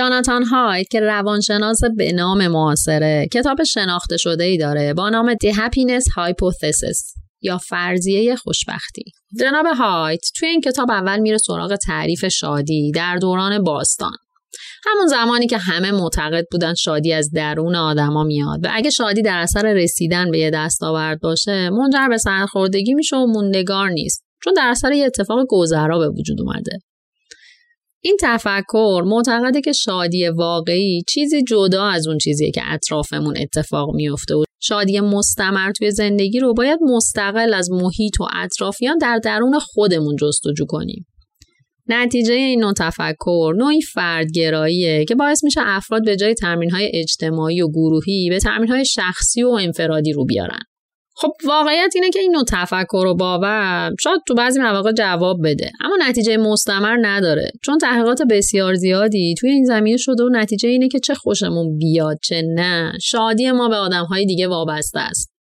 جاناتان 0.00 0.44
هایت 0.44 0.88
که 0.88 1.00
روانشناس 1.00 1.78
به 1.96 2.12
نام 2.12 2.48
معاصره. 2.48 3.28
کتاب 3.32 3.62
شناخته 3.62 4.16
شده 4.16 4.44
ای 4.44 4.58
داره 4.58 4.94
با 4.94 5.08
نام 5.08 5.34
The 5.34 5.54
Happiness 5.54 6.04
Hypothesis 6.18 7.20
یا 7.42 7.58
فرضیه 7.58 8.36
خوشبختی. 8.36 9.04
جناب 9.40 9.66
هایت 9.66 10.20
توی 10.36 10.48
این 10.48 10.60
کتاب 10.60 10.90
اول 10.90 11.18
میره 11.18 11.38
سراغ 11.38 11.76
تعریف 11.76 12.24
شادی 12.28 12.92
در 12.94 13.16
دوران 13.16 13.62
باستان. 13.62 14.12
همون 14.84 15.06
زمانی 15.06 15.46
که 15.46 15.58
همه 15.58 15.92
معتقد 15.92 16.44
بودن 16.52 16.74
شادی 16.74 17.12
از 17.12 17.30
درون 17.30 17.76
آدما 17.76 18.24
میاد 18.24 18.64
و 18.64 18.68
اگه 18.72 18.90
شادی 18.90 19.22
در 19.22 19.38
اثر 19.38 19.72
رسیدن 19.72 20.30
به 20.30 20.38
یه 20.38 20.50
دستاورد 20.50 21.20
باشه 21.20 21.70
منجر 21.70 22.08
به 22.08 22.18
سرخوردگی 22.18 22.94
میشه 22.94 23.16
و 23.16 23.26
موندگار 23.26 23.90
نیست. 23.90 24.24
چون 24.44 24.52
در 24.52 24.68
اثر 24.68 24.92
یه 24.92 25.06
اتفاق 25.06 25.38
گذرا 25.48 25.98
به 25.98 26.08
وجود 26.08 26.40
اومده. 26.40 26.78
این 28.02 28.16
تفکر 28.20 29.02
معتقده 29.06 29.60
که 29.60 29.72
شادی 29.72 30.28
واقعی 30.28 31.02
چیزی 31.08 31.42
جدا 31.42 31.84
از 31.84 32.08
اون 32.08 32.18
چیزیه 32.18 32.50
که 32.50 32.62
اطرافمون 32.66 33.36
اتفاق 33.38 33.94
میفته 33.94 34.34
و 34.34 34.44
شادی 34.62 35.00
مستمر 35.00 35.72
توی 35.72 35.90
زندگی 35.90 36.38
رو 36.38 36.54
باید 36.54 36.78
مستقل 36.82 37.54
از 37.54 37.70
محیط 37.70 38.20
و 38.20 38.26
اطرافیان 38.36 38.98
در 38.98 39.20
درون 39.24 39.58
خودمون 39.58 40.16
جستجو 40.16 40.64
کنیم. 40.68 41.06
نتیجه 41.88 42.34
این 42.34 42.60
نوع 42.60 42.72
تفکر 42.72 43.54
نوعی 43.56 43.82
فردگراییه 43.82 45.04
که 45.04 45.14
باعث 45.14 45.44
میشه 45.44 45.60
افراد 45.64 46.04
به 46.04 46.16
جای 46.16 46.34
تمرینهای 46.34 46.90
اجتماعی 46.94 47.62
و 47.62 47.68
گروهی 47.68 48.28
به 48.30 48.38
تمرینهای 48.38 48.84
شخصی 48.84 49.42
و 49.42 49.48
انفرادی 49.48 50.12
رو 50.12 50.24
بیارن. 50.24 50.60
خب 51.20 51.32
واقعیت 51.44 51.92
اینه 51.94 52.10
که 52.10 52.18
این 52.18 52.32
نوع 52.32 52.44
تفکر 52.48 53.06
و 53.06 53.14
باور 53.14 53.92
شاید 54.00 54.20
تو 54.28 54.34
بعضی 54.34 54.60
مواقع 54.60 54.92
جواب 54.92 55.36
بده. 55.44 55.70
اما 55.84 55.96
نتیجه 56.08 56.36
مستمر 56.36 56.96
نداره. 57.00 57.50
چون 57.64 57.78
تحقیقات 57.78 58.22
بسیار 58.30 58.74
زیادی 58.74 59.34
توی 59.38 59.50
این 59.50 59.64
زمینه 59.64 59.96
شده 59.96 60.22
و 60.22 60.28
نتیجه 60.32 60.68
اینه 60.68 60.88
که 60.88 61.00
چه 61.00 61.14
خوشمون 61.14 61.78
بیاد 61.78 62.16
چه 62.22 62.42
نه. 62.54 62.92
شادی 63.02 63.50
ما 63.50 63.68
به 63.68 63.76
آدمهای 63.76 64.26
دیگه 64.26 64.48
وابسته 64.48 65.00
است. 65.00 65.32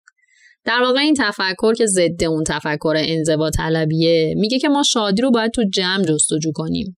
در 0.65 0.83
واقع 0.83 1.01
این 1.01 1.15
تفکر 1.19 1.75
که 1.75 1.87
ضد 1.87 2.25
اون 2.25 2.45
تفکر 2.45 2.95
انزوا 2.97 3.51
طلبیه 3.51 4.35
میگه 4.37 4.59
که 4.59 4.69
ما 4.69 4.83
شادی 4.83 5.23
رو 5.23 5.31
باید 5.31 5.51
تو 5.51 5.65
جمع 5.75 6.05
جستجو 6.05 6.53
کنیم. 6.55 6.97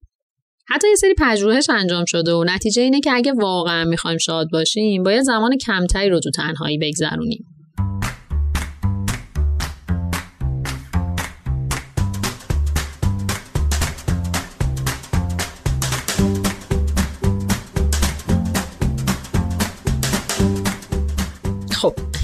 حتی 0.69 0.89
یه 0.89 0.95
سری 0.95 1.15
پژوهش 1.19 1.71
انجام 1.71 2.05
شده 2.05 2.33
و 2.33 2.45
نتیجه 2.45 2.83
اینه 2.83 3.01
که 3.01 3.13
اگه 3.13 3.33
واقعا 3.33 3.85
می‌خوایم 3.85 4.19
شاد 4.19 4.47
باشیم 4.53 5.03
باید 5.03 5.23
زمان 5.23 5.57
کمتری 5.67 6.09
رو 6.09 6.21
تو 6.21 6.31
تنهایی 6.31 6.79
بگذرونیم. 6.79 7.45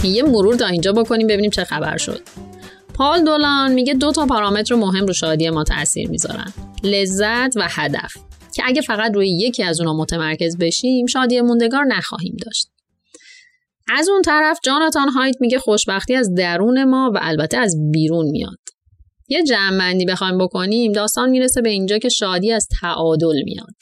یه 0.06 0.22
مرور 0.22 0.56
تا 0.56 0.66
اینجا 0.66 0.92
بکنیم 0.92 1.26
ببینیم 1.26 1.50
چه 1.50 1.64
خبر 1.64 1.96
شد. 1.96 2.20
پال 2.94 3.24
دولان 3.24 3.72
میگه 3.72 3.94
دو 3.94 4.12
تا 4.12 4.26
پارامتر 4.26 4.74
مهم 4.74 5.06
رو 5.06 5.12
شادی 5.12 5.50
ما 5.50 5.64
تاثیر 5.64 6.10
می‌ذارن. 6.10 6.52
لذت 6.84 7.56
و 7.56 7.68
هدف. 7.70 8.12
که 8.54 8.62
اگه 8.66 8.80
فقط 8.80 9.12
روی 9.14 9.30
یکی 9.30 9.62
از 9.62 9.80
اونا 9.80 9.94
متمرکز 9.94 10.58
بشیم 10.58 11.06
شادی 11.06 11.40
موندگار 11.40 11.84
نخواهیم 11.84 12.36
داشت. 12.44 12.68
از 13.88 14.08
اون 14.08 14.22
طرف 14.22 14.58
جاناتان 14.64 15.08
هایت 15.08 15.34
میگه 15.40 15.58
خوشبختی 15.58 16.14
از 16.14 16.34
درون 16.34 16.84
ما 16.84 17.10
و 17.14 17.18
البته 17.22 17.58
از 17.58 17.76
بیرون 17.92 18.26
میاد. 18.30 18.58
یه 19.28 19.44
جمعبندی 19.44 20.04
بخوایم 20.04 20.38
بکنیم 20.38 20.92
داستان 20.92 21.30
می‌رسه 21.30 21.62
به 21.62 21.68
اینجا 21.68 21.98
که 21.98 22.08
شادی 22.08 22.52
از 22.52 22.68
تعادل 22.80 23.42
میاد. 23.44 23.74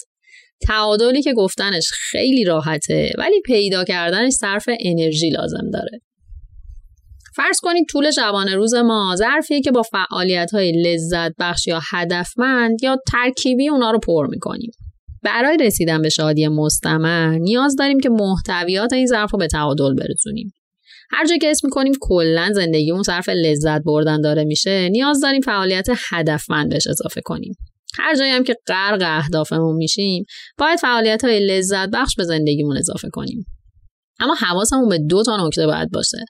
تعادلی 0.67 1.23
که 1.23 1.33
گفتنش 1.33 1.91
خیلی 2.11 2.45
راحته 2.45 3.13
ولی 3.19 3.41
پیدا 3.45 3.85
کردنش 3.85 4.33
صرف 4.33 4.69
انرژی 4.81 5.31
لازم 5.31 5.71
داره. 5.73 6.01
فرض 7.37 7.61
کنید 7.63 7.87
طول 7.91 8.11
شبانه 8.11 8.55
روز 8.55 8.75
ما 8.75 9.15
ظرفیه 9.17 9.61
که 9.61 9.71
با 9.71 9.83
فعالیت 9.83 10.51
های 10.53 10.73
لذت 10.83 11.33
بخش 11.39 11.67
یا 11.67 11.81
هدفمند 11.93 12.83
یا 12.83 12.97
ترکیبی 13.13 13.69
اونا 13.69 13.91
رو 13.91 13.99
پر 13.99 14.27
می‌کنیم. 14.27 14.71
برای 15.23 15.57
رسیدن 15.57 16.03
به 16.03 16.09
شادی 16.09 16.49
مستمر 16.49 17.39
نیاز 17.39 17.77
داریم 17.77 18.01
که 18.01 18.09
محتویات 18.09 18.93
این 18.93 19.07
ظرف 19.07 19.31
رو 19.33 19.39
به 19.39 19.47
تعادل 19.47 19.95
برسونیم. 19.95 20.53
هر 21.11 21.27
جا 21.27 21.37
که 21.37 21.51
اسم 21.51 21.67
می‌کنیم 21.67 21.93
کلا 22.01 22.51
زندگیمون 22.55 23.03
صرف 23.03 23.29
لذت 23.29 23.83
بردن 23.83 24.21
داره 24.21 24.45
میشه 24.45 24.89
نیاز 24.89 25.21
داریم 25.21 25.41
فعالیت 25.41 25.87
هدفمند 26.11 26.71
بهش 26.71 26.87
اضافه 26.87 27.21
کنیم. 27.25 27.57
هر 27.99 28.17
جایی 28.17 28.31
هم 28.31 28.45
که 28.45 28.57
غرق 28.67 29.03
اهدافمون 29.07 29.77
میشیم 29.77 30.25
باید 30.59 30.79
فعالیت 30.79 31.25
های 31.25 31.47
لذت 31.47 31.89
بخش 31.89 32.15
به 32.17 32.25
زندگیمون 32.25 32.77
اضافه 32.77 33.09
کنیم. 33.13 33.47
اما 34.21 34.35
حواسمون 34.35 34.89
به 34.89 34.99
دو 34.99 35.23
تا 35.23 35.47
نکته 35.47 35.67
باید 35.67 35.91
باشه. 35.91 36.25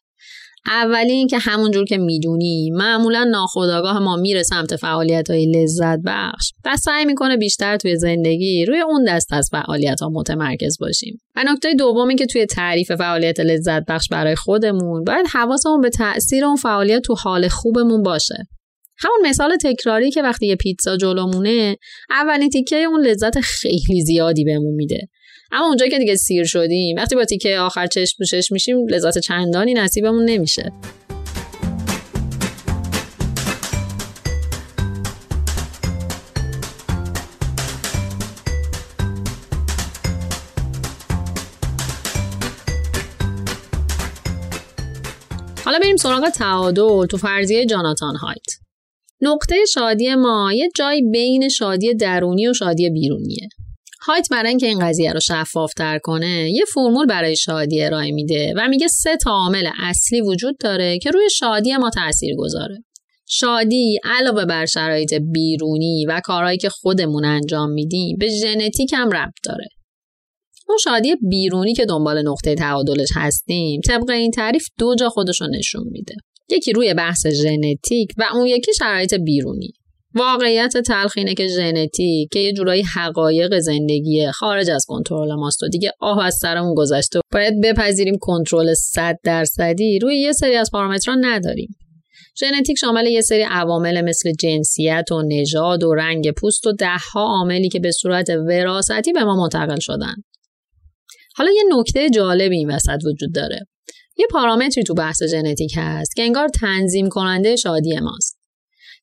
اولی 0.67 1.13
اینکه 1.13 1.39
همونجور 1.39 1.85
که 1.85 1.99
می‌دونی 1.99 2.71
معمولا 2.71 3.25
ناخودآگاه 3.25 3.99
ما 3.99 4.17
میره 4.17 4.43
سمت 4.43 4.77
فعالیت 4.77 5.31
های 5.31 5.53
لذت 5.53 5.99
بخش 6.07 6.51
و 6.65 6.77
سعی 6.77 7.05
می‌کنه 7.05 7.37
بیشتر 7.37 7.77
توی 7.77 7.97
زندگی 7.97 8.65
روی 8.65 8.81
اون 8.81 9.05
دست 9.09 9.33
از 9.33 9.49
فعالیت 9.53 10.01
ها 10.01 10.09
متمرکز 10.09 10.77
باشیم. 10.81 11.19
و 11.37 11.45
نکته 11.47 11.75
دومی 11.75 12.17
که 12.17 12.27
توی 12.27 12.47
تعریف 12.47 12.93
فعالیت 12.93 13.41
لذت 13.41 13.85
بخش 13.89 14.09
برای 14.11 14.35
خودمون 14.35 15.05
باید 15.05 15.27
حواسمون 15.33 15.81
به 15.81 15.91
تاثیر 15.91 16.45
اون 16.45 16.57
فعالیت 16.57 17.03
تو 17.03 17.15
حال 17.15 17.49
خوبمون 17.49 18.03
باشه. 18.03 18.37
همون 18.99 19.29
مثال 19.29 19.57
تکراری 19.57 20.11
که 20.11 20.23
وقتی 20.23 20.47
یه 20.47 20.57
پیتزا 20.57 20.97
جلومونه 20.97 21.77
اولین 22.11 22.51
تیکه 22.51 22.77
اون 22.77 23.07
لذت 23.07 23.41
خیلی 23.41 24.03
زیادی 24.07 24.45
بهمون 24.45 24.75
میده. 24.75 25.09
اما 25.55 25.67
اونجایی 25.67 25.91
که 25.91 25.99
دیگه 25.99 26.17
سیر 26.17 26.45
شدیم 26.45 26.97
وقتی 26.97 27.17
با 27.17 27.25
تیکه 27.25 27.59
آخر 27.59 27.87
چشم 27.87 28.17
پوشش 28.19 28.53
میشیم 28.53 28.87
لذت 28.89 29.19
چندانی 29.19 29.75
نصیبمون 29.75 30.25
نمیشه. 30.25 30.73
حالا 45.65 45.79
بریم 45.79 45.97
سراغ 45.97 46.29
تعادل 46.29 47.07
تو 47.07 47.17
فرضیه 47.17 47.67
جاناتان 47.67 48.17
هایت. 48.17 48.47
نقطه 49.21 49.57
شادی 49.75 50.15
ما 50.15 50.53
یه 50.53 50.69
جای 50.77 51.03
بین 51.13 51.49
شادی 51.49 51.95
درونی 51.95 52.49
و 52.49 52.53
شادی 52.53 52.91
بیرونیه. 52.91 53.49
هایت 54.07 54.29
برای 54.31 54.49
اینکه 54.49 54.67
این 54.67 54.79
قضیه 54.79 55.13
رو 55.13 55.21
شفافتر 55.21 55.99
کنه 55.99 56.51
یه 56.51 56.65
فرمول 56.75 57.07
برای 57.07 57.37
شادی 57.37 57.83
ارائه 57.83 58.13
میده 58.13 58.55
و 58.57 58.69
میگه 58.69 58.89
سه 58.89 59.17
تا 59.17 59.31
عامل 59.31 59.69
اصلی 59.81 60.21
وجود 60.21 60.57
داره 60.61 60.99
که 60.99 61.11
روی 61.11 61.31
شادی 61.31 61.77
ما 61.77 61.91
تاثیر 61.91 62.35
گذاره. 62.39 62.85
شادی 63.29 63.99
علاوه 64.05 64.45
بر 64.45 64.67
شرایط 64.67 65.15
بیرونی 65.15 66.07
و 66.09 66.21
کارهایی 66.25 66.59
که 66.59 66.69
خودمون 66.69 67.25
انجام 67.25 67.71
میدیم 67.71 68.17
به 68.21 68.29
ژنتیک 68.29 68.93
هم 68.93 69.11
ربط 69.11 69.35
داره. 69.45 69.69
اون 70.69 70.79
شادی 70.79 71.17
بیرونی 71.29 71.75
که 71.75 71.85
دنبال 71.85 72.29
نقطه 72.29 72.55
تعادلش 72.55 73.09
هستیم 73.15 73.81
طبق 73.81 74.11
این 74.11 74.31
تعریف 74.31 74.67
دو 74.79 74.95
جا 74.95 75.09
خودشو 75.09 75.47
نشون 75.47 75.85
میده. 75.91 76.15
یکی 76.51 76.73
روی 76.73 76.95
بحث 76.95 77.27
ژنتیک 77.27 78.09
و 78.17 78.25
اون 78.35 78.47
یکی 78.47 78.73
شرایط 78.79 79.15
بیرونی. 79.15 79.73
واقعیت 80.15 80.77
تلخ 80.77 81.13
اینه 81.17 81.35
که 81.35 81.47
ژنتیک 81.47 82.29
که 82.33 82.39
یه 82.39 82.53
جورایی 82.53 82.83
حقایق 82.97 83.59
زندگی 83.59 84.31
خارج 84.31 84.71
از 84.71 84.85
کنترل 84.89 85.35
ماست 85.35 85.63
و 85.63 85.69
دیگه 85.69 85.93
آه 86.01 86.25
از 86.25 86.35
سرمون 86.35 86.75
گذشته. 86.75 87.21
باید 87.33 87.61
بپذیریم 87.61 88.19
کنترل 88.21 88.75
100 88.75 89.19
درصدی. 89.25 89.99
روی 89.99 90.17
یه 90.17 90.33
سری 90.33 90.57
از 90.57 90.71
پارامترها 90.73 91.17
نداریم. 91.21 91.77
ژنتیک 92.41 92.79
شامل 92.79 93.07
یه 93.07 93.21
سری 93.21 93.43
عوامل 93.43 94.01
مثل 94.01 94.33
جنسیت 94.41 95.13
و 95.13 95.23
نژاد 95.23 95.85
و 95.85 95.95
رنگ 95.95 96.31
پوست 96.31 96.67
و 96.67 96.73
دهها 96.73 97.23
عاملی 97.23 97.69
که 97.69 97.81
به 97.81 97.91
صورت 97.91 98.31
وراثتی 98.31 99.13
به 99.13 99.25
ما 99.25 99.37
منتقل 99.37 99.79
شدن. 99.81 100.15
حالا 101.37 101.51
یه 101.51 101.63
نکته 101.79 102.11
جالبی 102.11 102.57
این 102.57 102.71
وسط 102.71 102.99
وجود 103.05 103.35
داره. 103.35 103.61
یه 104.17 104.27
پارامتری 104.31 104.85
تو 104.85 104.95
بحث 104.95 105.23
ژنتیک 105.23 105.73
هست 105.77 106.17
که 106.17 106.23
انگار 106.23 106.49
تنظیم 106.49 107.09
کننده 107.09 107.57
شادی 107.57 107.99
ماست. 108.01 108.44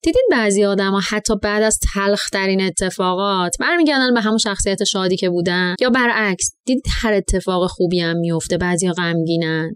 دیدین 0.03 0.27
بعضی 0.31 0.65
آدم 0.65 0.91
ها 0.91 0.99
حتی 1.09 1.33
بعد 1.43 1.63
از 1.63 1.79
تلخترین 1.93 2.61
اتفاقات 2.61 3.55
برمیگردن 3.59 4.13
به 4.13 4.21
همون 4.21 4.37
شخصیت 4.37 4.83
شادی 4.83 5.17
که 5.17 5.29
بودن؟ 5.29 5.75
یا 5.81 5.89
برعکس 5.89 6.55
دیدید 6.65 6.83
هر 7.01 7.13
اتفاق 7.13 7.67
خوبی 7.67 7.99
هم 7.99 8.17
میفته 8.17 8.57
بعضی 8.57 8.91
غمگینند. 8.91 9.75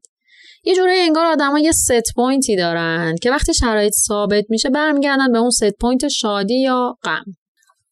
یه 0.63 0.75
جوری 0.75 0.99
انگار 0.99 1.25
آدما 1.25 1.59
یه 1.59 1.71
set 1.71 2.13
point 2.15 2.48
ی 2.48 2.55
دارن 2.55 3.15
که 3.21 3.31
وقتی 3.31 3.53
شرایط 3.53 3.93
ثابت 4.07 4.45
میشه 4.49 4.69
برمیگردن 4.69 5.31
به 5.31 5.37
اون 5.37 5.49
set 5.49 5.71
point 5.81 6.07
شادی 6.07 6.61
یا 6.61 6.97
غم. 7.03 7.23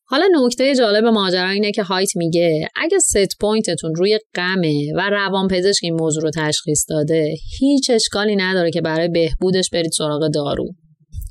حالا 0.06 0.26
نکته 0.44 0.76
جالب 0.76 1.06
ماجرا 1.06 1.50
اینه 1.50 1.72
که 1.72 1.84
هایت 1.84 2.16
میگه 2.16 2.68
اگه 2.76 3.00
set 3.00 3.40
point 3.42 3.75
تون 3.76 3.96
روی 3.96 4.20
غمه 4.36 4.94
و 4.96 5.10
روان 5.10 5.48
پزشک 5.48 5.80
این 5.84 5.94
موضوع 5.94 6.24
رو 6.24 6.32
تشخیص 6.36 6.86
داده 6.90 7.36
هیچ 7.60 7.90
اشکالی 7.90 8.36
نداره 8.36 8.72
که 8.72 8.82
برای 8.82 9.08
بهبودش 9.08 9.70
برید 9.74 9.92
سراغ 9.92 10.30
دارو. 10.34 10.66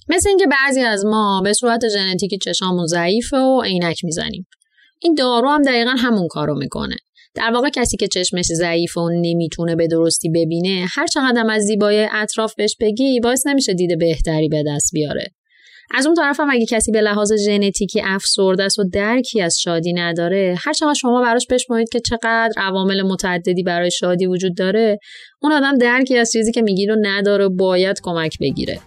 مثل 0.09 0.29
اینکه 0.29 0.47
بعضی 0.47 0.81
از 0.81 1.05
ما 1.05 1.41
به 1.45 1.53
صورت 1.53 1.88
ژنتیکی 1.88 2.38
چشامون 2.38 2.87
ضعیفه 2.87 3.37
و 3.37 3.62
عینک 3.62 4.05
می‌زنیم. 4.05 4.47
این 5.03 5.15
دارو 5.15 5.49
هم 5.49 5.62
دقیقا 5.62 5.91
همون 5.91 6.29
کارو 6.29 6.59
می‌کنه. 6.59 6.97
در 7.35 7.51
واقع 7.53 7.69
کسی 7.69 7.97
که 7.97 8.09
چشمش 8.09 8.45
ضعیف 8.45 8.97
و 8.97 9.11
نمی‌تونه 9.11 9.77
به 9.77 9.87
درستی 9.87 10.29
ببینه 10.29 10.87
هر 10.95 11.07
چقدر 11.07 11.45
از 11.51 11.62
زیبای 11.62 12.09
اطراف 12.12 12.55
بهش 12.55 12.77
بگی 12.81 13.21
باعث 13.21 13.47
نمیشه 13.47 13.75
دید 13.75 13.99
بهتری 13.99 14.49
به 14.49 14.65
دست 14.67 14.91
بیاره. 14.93 15.27
از 15.95 16.07
اون 16.07 16.15
طرف 16.15 16.41
هم 16.41 16.51
اگه 16.51 16.67
کسی 16.67 16.93
به 16.93 17.01
لحاظ 17.01 17.33
ژنتیکی 17.33 18.01
افسرده 18.05 18.65
است 18.65 18.79
و 18.79 18.85
درکی 18.93 19.41
از 19.43 19.59
شادی 19.61 19.93
نداره 19.93 20.57
هر 20.59 20.73
چقدر 20.73 20.95
شما 20.95 21.23
براش 21.23 21.47
بشمارید 21.51 21.88
که 21.88 22.01
چقدر 22.01 22.53
عوامل 22.57 23.03
متعددی 23.03 23.62
برای 23.62 23.91
شادی 23.91 24.27
وجود 24.27 24.57
داره 24.57 24.99
اون 25.43 25.53
آدم 25.53 25.79
درکی 25.79 26.19
از 26.19 26.33
چیزی 26.33 26.53
که 26.53 26.62
میگی 26.62 26.87
رو 26.87 26.97
نداره 27.03 27.49
باید 27.49 28.01
کمک 28.03 28.38
بگیره. 28.41 28.81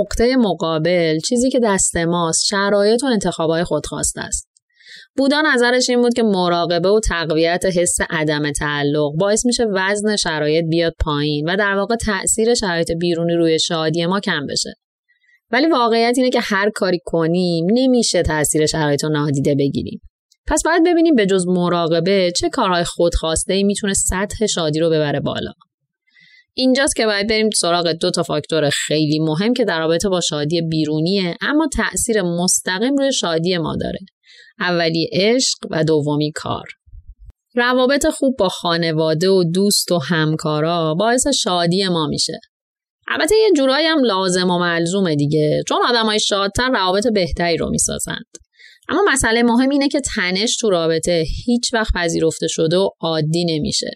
نقطه 0.00 0.36
مقابل 0.36 1.18
چیزی 1.18 1.50
که 1.50 1.60
دست 1.64 1.96
ماست 1.96 2.44
شرایط 2.46 3.02
و 3.04 3.06
انتخابای 3.06 3.64
خودخواسته 3.64 4.20
است. 4.20 4.50
بودا 5.16 5.42
نظرش 5.54 5.90
این 5.90 6.00
بود 6.00 6.14
که 6.14 6.22
مراقبه 6.22 6.88
و 6.88 7.00
تقویت 7.08 7.64
حس 7.76 7.96
عدم 8.10 8.52
تعلق 8.52 9.12
باعث 9.18 9.46
میشه 9.46 9.64
وزن 9.74 10.16
شرایط 10.16 10.64
بیاد 10.68 10.92
پایین 10.98 11.50
و 11.50 11.56
در 11.56 11.74
واقع 11.74 11.96
تاثیر 11.96 12.54
شرایط 12.54 12.92
بیرونی 12.92 13.34
روی 13.34 13.58
شادی 13.58 14.06
ما 14.06 14.20
کم 14.20 14.46
بشه. 14.46 14.74
ولی 15.50 15.66
واقعیت 15.66 16.14
اینه 16.16 16.30
که 16.30 16.40
هر 16.40 16.70
کاری 16.74 16.98
کنیم 17.04 17.66
نمیشه 17.72 18.22
تاثیر 18.22 18.66
شرایط 18.66 19.04
رو 19.04 19.10
نادیده 19.10 19.54
بگیریم. 19.54 20.00
پس 20.46 20.62
باید 20.64 20.82
ببینیم 20.86 21.14
به 21.14 21.26
جز 21.26 21.46
مراقبه 21.48 22.32
چه 22.36 22.48
کارهای 22.48 22.84
خودخواسته 22.84 23.54
ای 23.54 23.62
می‌تونه 23.62 23.94
سطح 23.94 24.46
شادی 24.46 24.80
رو 24.80 24.90
ببره 24.90 25.20
بالا. 25.20 25.52
اینجاست 26.54 26.96
که 26.96 27.06
باید 27.06 27.28
بریم 27.28 27.50
سراغ 27.56 27.92
دو 27.92 28.10
تا 28.10 28.22
فاکتور 28.22 28.70
خیلی 28.70 29.18
مهم 29.18 29.54
که 29.54 29.64
در 29.64 29.78
رابطه 29.78 30.08
با 30.08 30.20
شادی 30.20 30.62
بیرونیه 30.62 31.36
اما 31.40 31.68
تاثیر 31.76 32.22
مستقیم 32.22 32.96
روی 32.96 33.12
شادی 33.12 33.58
ما 33.58 33.76
داره. 33.80 33.98
اولی 34.60 35.10
عشق 35.12 35.58
و 35.70 35.84
دومی 35.84 36.32
کار. 36.32 36.64
روابط 37.54 38.06
خوب 38.06 38.36
با 38.38 38.48
خانواده 38.48 39.28
و 39.28 39.44
دوست 39.54 39.92
و 39.92 39.98
همکارا 39.98 40.94
باعث 40.94 41.26
شادی 41.42 41.88
ما 41.88 42.06
میشه. 42.06 42.40
البته 43.08 43.34
یه 43.36 43.52
جورایی 43.56 43.86
هم 43.86 44.04
لازم 44.04 44.50
و 44.50 44.58
ملزومه 44.58 45.16
دیگه 45.16 45.62
چون 45.68 45.78
آدمای 45.88 46.20
شادتر 46.20 46.70
روابط 46.70 47.06
بهتری 47.14 47.56
رو 47.56 47.70
می‌سازند. 47.70 48.26
اما 48.88 49.02
مسئله 49.12 49.42
مهم 49.42 49.70
اینه 49.70 49.88
که 49.88 50.00
تنش 50.00 50.56
تو 50.56 50.70
رابطه 50.70 51.24
هیچ 51.46 51.74
وقت 51.74 51.92
پذیرفته 51.94 52.46
شده 52.48 52.76
و 52.76 52.88
عادی 53.00 53.44
نمیشه. 53.44 53.90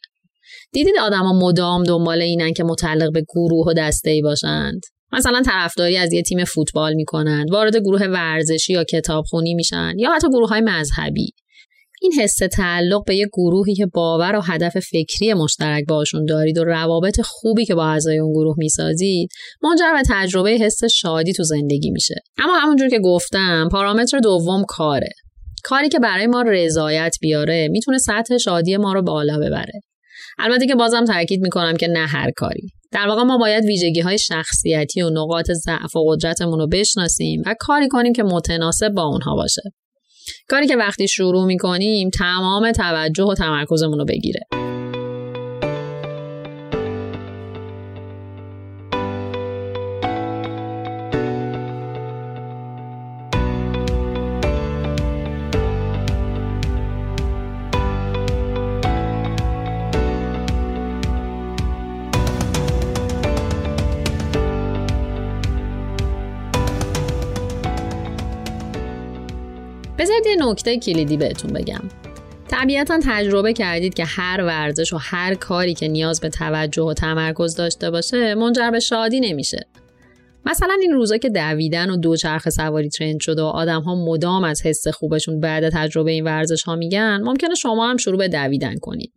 دیدید 0.75 0.95
آدما 1.03 1.33
مدام 1.33 1.83
دنبال 1.83 2.23
اینن 2.23 2.53
که 2.53 2.65
متعلق 2.65 3.13
به 3.13 3.25
گروه 3.29 3.67
و 3.67 3.73
دسته 3.77 4.11
ای 4.11 4.23
باشند. 4.23 4.81
مثلا 5.13 5.43
طرفداری 5.47 5.97
از 5.97 6.13
یه 6.13 6.23
تیم 6.23 6.45
فوتبال 6.45 6.95
می‌کنند، 6.95 7.51
وارد 7.51 7.77
گروه 7.77 8.07
ورزشی 8.07 8.73
یا 8.73 8.85
کتابخونی 8.85 9.55
میشن 9.55 9.93
یا 9.99 10.13
حتی 10.13 10.29
گروه 10.29 10.49
های 10.49 10.61
مذهبی. 10.61 11.33
این 12.03 12.13
حس 12.13 12.37
تعلق 12.37 13.05
به 13.07 13.17
یه 13.17 13.27
گروهی 13.33 13.75
که 13.75 13.87
باور 13.87 14.37
و 14.37 14.41
هدف 14.41 14.79
فکری 14.79 15.35
مشترک 15.35 15.85
باشون 15.89 16.25
دارید 16.25 16.59
و 16.59 16.65
روابط 16.65 17.21
خوبی 17.25 17.65
که 17.65 17.75
با 17.75 17.87
اعضای 17.87 18.19
اون 18.19 18.33
گروه 18.33 18.55
می‌سازید 18.59 19.29
منجر 19.63 19.93
به 19.93 20.03
تجربه 20.09 20.51
حس 20.51 20.85
شادی 20.85 21.33
تو 21.33 21.43
زندگی 21.43 21.91
میشه 21.91 22.15
اما 22.39 22.59
همونجور 22.59 22.89
که 22.89 22.99
گفتم 22.99 23.69
پارامتر 23.73 24.19
دوم 24.19 24.65
کاره 24.69 25.11
کاری 25.65 25.89
که 25.89 25.99
برای 25.99 26.27
ما 26.27 26.43
رضایت 26.43 27.17
بیاره 27.21 27.69
می‌تونه 27.69 27.99
سطح 27.99 28.39
شادی 28.39 28.77
ما 28.77 28.93
رو 28.93 29.03
بالا 29.03 29.39
ببره 29.39 29.81
البته 30.39 30.67
که 30.67 30.75
بازم 30.75 31.05
تاکید 31.05 31.41
می‌کنم 31.41 31.77
که 31.77 31.89
نه 31.89 32.07
هر 32.07 32.31
کاری. 32.37 32.69
در 32.93 33.09
واقع 33.09 33.23
ما 33.23 33.39
باید 33.39 33.65
ویژگی 33.65 34.01
های 34.01 34.19
شخصیتی 34.19 35.03
و 35.03 35.11
نقاط 35.11 35.51
ضعف 35.51 35.97
و 35.97 36.05
قدرتمون 36.11 36.59
رو 36.59 36.67
بشناسیم 36.67 37.43
و 37.47 37.55
کاری 37.59 37.89
کنیم 37.89 38.13
که 38.13 38.23
متناسب 38.23 38.89
با 38.89 39.03
اونها 39.03 39.35
باشه. 39.35 39.63
کاری 40.49 40.67
که 40.67 40.77
وقتی 40.77 41.09
شروع 41.09 41.47
می‌کنیم 41.47 42.11
تمام 42.11 42.73
توجه 42.73 43.25
و 43.25 43.35
تمرکزمون 43.35 43.99
رو 43.99 44.05
بگیره. 44.05 44.41
نکته 70.45 70.79
کلیدی 70.79 71.17
بهتون 71.17 71.53
بگم. 71.53 71.83
طبیعتا 72.49 73.01
تجربه 73.05 73.53
کردید 73.53 73.95
که 73.95 74.05
هر 74.05 74.45
ورزش 74.45 74.93
و 74.93 74.97
هر 75.01 75.35
کاری 75.35 75.75
که 75.75 75.89
نیاز 75.89 76.21
به 76.21 76.29
توجه 76.29 76.83
و 76.83 76.95
تمرکز 76.95 77.55
داشته 77.55 77.91
باشه 77.91 78.35
منجر 78.35 78.71
به 78.71 78.81
شادی 78.81 79.21
نمیشه. 79.21 79.67
مثلا 80.47 80.77
این 80.81 80.93
روزا 80.93 81.17
که 81.17 81.29
دویدن 81.29 81.91
و 81.91 81.97
دوچرخه 81.97 82.51
سواری 82.51 82.89
ترند 82.89 83.21
شده 83.21 83.43
و 83.43 83.45
آدم 83.45 83.83
ها 83.83 83.95
مدام 83.95 84.45
از 84.45 84.67
حس 84.67 84.89
خوبشون 84.89 85.41
بعد 85.41 85.69
تجربه 85.69 86.11
این 86.11 86.25
ورزش 86.25 86.63
ها 86.63 86.77
میگن 86.77 87.21
ممکنه 87.23 87.55
شما 87.55 87.91
هم 87.91 87.97
شروع 87.97 88.19
به 88.19 88.29
دویدن 88.29 88.75
کنید. 88.81 89.13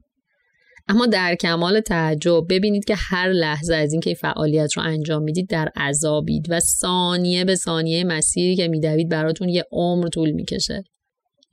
اما 0.87 1.05
در 1.05 1.35
کمال 1.35 1.79
تعجب 1.79 2.45
ببینید 2.49 2.85
که 2.85 2.95
هر 2.97 3.29
لحظه 3.29 3.75
از 3.75 3.91
اینکه 3.91 4.09
این 4.09 4.15
فعالیت 4.15 4.77
رو 4.77 4.83
انجام 4.83 5.23
می‌دید 5.23 5.49
در 5.49 5.69
عذابید 5.75 6.45
و 6.49 6.59
ثانیه 6.59 7.45
به 7.45 7.55
ثانیه 7.55 8.03
مسیری 8.03 8.55
که 8.55 8.67
میدوید 8.67 9.09
براتون 9.09 9.49
یه 9.49 9.63
عمر 9.71 10.07
طول 10.07 10.31
می‌کشه. 10.31 10.83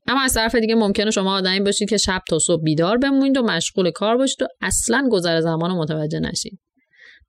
اما 0.07 0.23
از 0.23 0.35
طرف 0.35 0.55
دیگه 0.55 0.75
ممکنه 0.75 1.11
شما 1.11 1.35
آدمی 1.35 1.61
باشید 1.61 1.89
که 1.89 1.97
شب 1.97 2.23
تا 2.29 2.39
صبح 2.39 2.63
بیدار 2.63 2.99
بمونید 2.99 3.37
و 3.37 3.43
مشغول 3.43 3.91
کار 3.91 4.17
باشید 4.17 4.43
و 4.43 4.47
اصلا 4.63 5.09
گذر 5.13 5.41
زمان 5.41 5.71
رو 5.71 5.77
متوجه 5.77 6.21
نشید. 6.21 6.59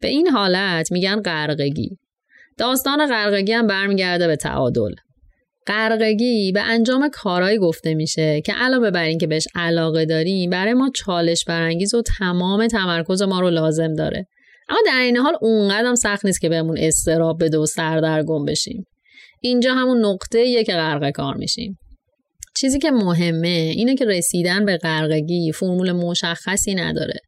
به 0.01 0.07
این 0.07 0.27
حالت 0.27 0.91
میگن 0.91 1.21
غرقگی. 1.21 1.97
داستان 2.57 3.07
غرقگی 3.07 3.53
هم 3.53 3.67
برمیگرده 3.67 4.27
به 4.27 4.35
تعادل. 4.35 4.91
غرقگی 5.67 6.51
به 6.51 6.61
انجام 6.61 7.09
کارهایی 7.09 7.57
گفته 7.57 7.93
میشه 7.93 8.41
که 8.41 8.53
علاوه 8.53 8.91
بر 8.91 9.03
اینکه 9.03 9.27
بهش 9.27 9.47
علاقه 9.55 10.05
داریم 10.05 10.49
برای 10.49 10.73
ما 10.73 10.91
چالش 10.95 11.45
برانگیز 11.45 11.93
و 11.93 12.01
تمام 12.19 12.67
تمرکز 12.67 13.21
ما 13.21 13.39
رو 13.39 13.49
لازم 13.49 13.93
داره. 13.93 14.27
اما 14.69 14.79
در 14.85 14.99
این 14.99 15.17
حال 15.17 15.37
اونقدر 15.41 15.85
هم 15.85 15.95
سخت 15.95 16.25
نیست 16.25 16.41
که 16.41 16.49
بهمون 16.49 16.77
استراب 16.77 17.43
بده 17.43 17.57
و 17.57 17.65
سردرگم 17.65 18.45
بشیم. 18.45 18.85
اینجا 19.41 19.73
همون 19.73 20.05
نقطه 20.05 20.39
یه 20.39 20.63
که 20.63 20.73
غرق 20.73 21.11
کار 21.11 21.35
میشیم. 21.35 21.77
چیزی 22.57 22.79
که 22.79 22.91
مهمه 22.91 23.47
اینه 23.47 23.95
که 23.95 24.05
رسیدن 24.05 24.65
به 24.65 24.77
غرقگی 24.77 25.51
فرمول 25.51 25.91
مشخصی 25.91 26.75
نداره. 26.75 27.19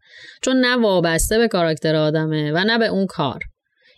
چون 0.42 0.60
نه 0.60 0.76
وابسته 0.76 1.38
به 1.38 1.48
کاراکتر 1.48 1.96
آدمه 1.96 2.52
و 2.52 2.63
نه 2.63 2.78
به 2.78 2.88
اون 2.88 3.06
کار. 3.06 3.40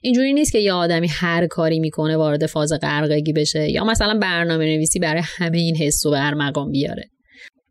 اینجوری 0.01 0.33
نیست 0.33 0.51
که 0.51 0.59
یه 0.59 0.73
آدمی 0.73 1.07
هر 1.07 1.47
کاری 1.47 1.79
می‌کنه 1.79 2.17
وارد 2.17 2.45
فاز 2.45 2.73
غرقگی 2.81 3.33
بشه 3.33 3.69
یا 3.69 3.83
مثلا 3.83 4.19
برنامه 4.19 4.65
نویسی 4.65 4.99
برای 4.99 5.21
همه 5.25 5.57
این 5.57 5.75
حس 5.75 6.05
و 6.05 6.11
برمقام 6.11 6.71
بیاره. 6.71 7.03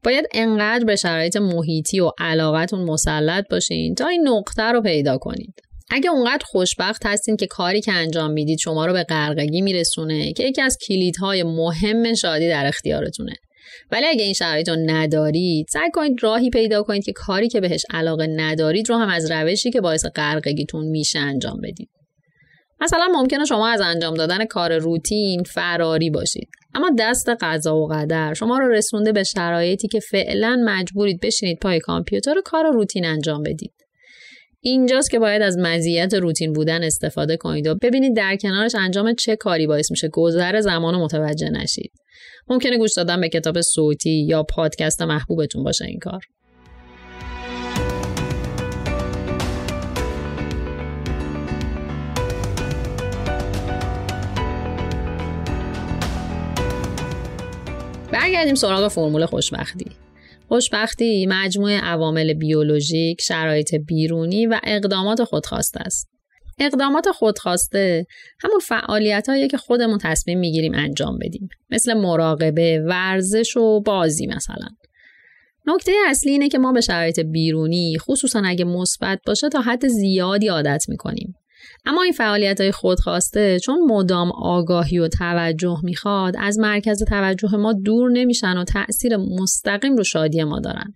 باید 0.05 0.25
انقدر 0.35 0.85
به 0.85 0.97
شرایط 0.97 1.37
محیطی 1.37 2.01
و 2.01 2.11
علاقتون 2.18 2.81
مسلط 2.81 3.44
باشین 3.51 3.94
تا 3.94 4.09
این 4.09 4.29
نقطه 4.29 4.62
رو 4.62 4.83
پیدا 4.83 5.18
کنید. 5.18 5.55
اگه 5.90 6.11
اونقدر 6.11 6.44
خوشبخت 6.47 7.07
هستین 7.07 7.37
که 7.37 7.47
کاری 7.47 7.81
که 7.81 7.92
انجام 7.92 8.31
می‌دید 8.31 8.59
شما 8.59 8.87
رو 8.87 8.92
به 8.92 9.03
غرقگی 9.03 9.61
میرسونه 9.61 10.33
که 10.33 10.44
یکی 10.44 10.62
از 10.62 10.79
کلیدهای 10.88 11.42
مهم 11.42 12.14
شادی 12.14 12.49
در 12.49 12.66
اختیارتونه. 12.66 13.33
ولی 13.91 14.07
اگه 14.07 14.25
این 14.25 14.33
شرایط 14.33 14.69
رو 14.69 14.77
ندارید 14.87 15.67
سعی 15.69 15.91
کنید 15.95 16.23
راهی 16.23 16.51
پیدا 16.51 16.83
کنید 16.83 17.05
که 17.05 17.12
کاری 17.12 17.49
که 17.49 17.61
بهش 17.61 17.83
علاقه 17.91 18.27
ندارید 18.27 18.88
رو 18.88 18.97
هم 18.97 19.09
از 19.09 19.31
روشی 19.31 19.71
که 19.71 19.81
باعث 19.81 20.07
غرقگیتون 20.07 20.85
میشه 20.85 21.19
انجام 21.19 21.61
بدید. 21.62 21.91
مثلا 22.81 23.09
ممکنه 23.12 23.45
شما 23.45 23.69
از 23.69 23.81
انجام 23.81 24.14
دادن 24.14 24.45
کار 24.45 24.79
روتین 24.79 25.43
فراری 25.43 26.11
باشید 26.11 26.49
اما 26.75 26.91
دست 26.99 27.29
قضا 27.41 27.77
و 27.77 27.88
قدر 27.88 28.35
شما 28.35 28.59
رو 28.59 28.69
رسونده 28.69 29.12
به 29.12 29.23
شرایطی 29.25 29.88
که 29.88 30.01
فعلا 30.01 30.62
مجبورید 30.64 31.21
بشینید 31.21 31.59
پای 31.59 31.81
کامپیوتر 31.81 32.38
و 32.38 32.43
کار 32.45 32.73
روتین 32.73 33.07
انجام 33.07 33.43
بدید. 33.43 33.73
اینجاست 34.61 35.11
که 35.11 35.18
باید 35.18 35.42
از 35.42 35.59
مزیت 35.59 36.14
روتین 36.14 36.53
بودن 36.53 36.83
استفاده 36.85 37.37
کنید 37.37 37.66
و 37.66 37.75
ببینید 37.75 38.16
در 38.16 38.37
کنارش 38.37 38.75
انجام 38.75 39.14
چه 39.14 39.37
کاری 39.37 39.66
باعث 39.66 39.90
میشه 39.90 40.09
گذر 40.09 40.61
زمان 40.61 40.94
و 40.94 41.05
متوجه 41.05 41.51
نشید. 41.51 41.92
ممکنه 42.49 42.79
گوش 42.79 42.94
دادن 42.94 43.21
به 43.21 43.29
کتاب 43.29 43.61
صوتی 43.61 44.25
یا 44.27 44.42
پادکست 44.42 45.03
محبوبتون 45.03 45.64
باشه 45.64 45.85
این 45.85 45.99
کار. 45.99 46.21
برگردیم 58.12 58.55
سراغ 58.55 58.88
فرمول 58.88 59.27
خوشبختی. 59.27 60.08
خوشبختی 60.48 61.26
مجموعه 61.26 61.80
عوامل 61.80 62.34
بیولوژیک، 62.34 63.20
شرایط 63.20 63.74
بیرونی 63.74 64.46
و 64.46 64.61
اقدامات 64.64 65.24
خودخواسته 65.24 65.80
است. 65.80 66.08
اقدامات 66.58 67.11
خودخواسته 67.11 68.06
همون 68.40 68.58
فعالیت 68.58 69.28
هایی 69.28 69.48
که 69.48 69.56
خودمون 69.56 69.98
تصمیم 70.02 70.38
می‌گیریم 70.38 70.74
انجام 70.74 71.18
بدیم 71.18 71.48
مثل 71.70 71.94
مراقبه، 71.94 72.80
ورزش 72.80 73.56
و 73.56 73.80
بازی 73.80 74.26
مثلا. 74.26 74.68
نکته 75.66 75.92
اصلی 76.06 76.32
اینه 76.32 76.48
که 76.48 76.58
ما 76.58 76.72
به 76.72 76.80
شرایط 76.80 77.20
بیرونی 77.20 77.98
خصوصا 77.98 78.42
اگه 78.44 78.64
مثبت 78.64 79.18
باشه 79.26 79.48
تا 79.48 79.61
حد 79.61 79.88
زیادی 79.88 80.48
عادت 80.48 80.84
می‌کنیم. 80.88 81.34
اما 81.87 82.03
این 82.03 82.12
فعالیت 82.12 82.61
های 82.61 82.73
خودخواسته 82.73 83.61
چون 83.61 83.79
مدام 83.91 84.33
آگاهی 84.33 84.99
و 84.99 85.09
توجه 85.09 85.79
می‌خواد 85.83 86.35
از 86.38 86.59
مرکز 86.59 87.03
توجه 87.03 87.57
ما 87.57 87.73
دور 87.73 88.11
نمیشن 88.11 88.59
و 88.59 88.64
تاثیر 88.64 89.17
مستقیم 89.17 89.97
رو 89.97 90.05
شادی 90.05 90.45
ما 90.45 90.61
دارن. 90.61 90.95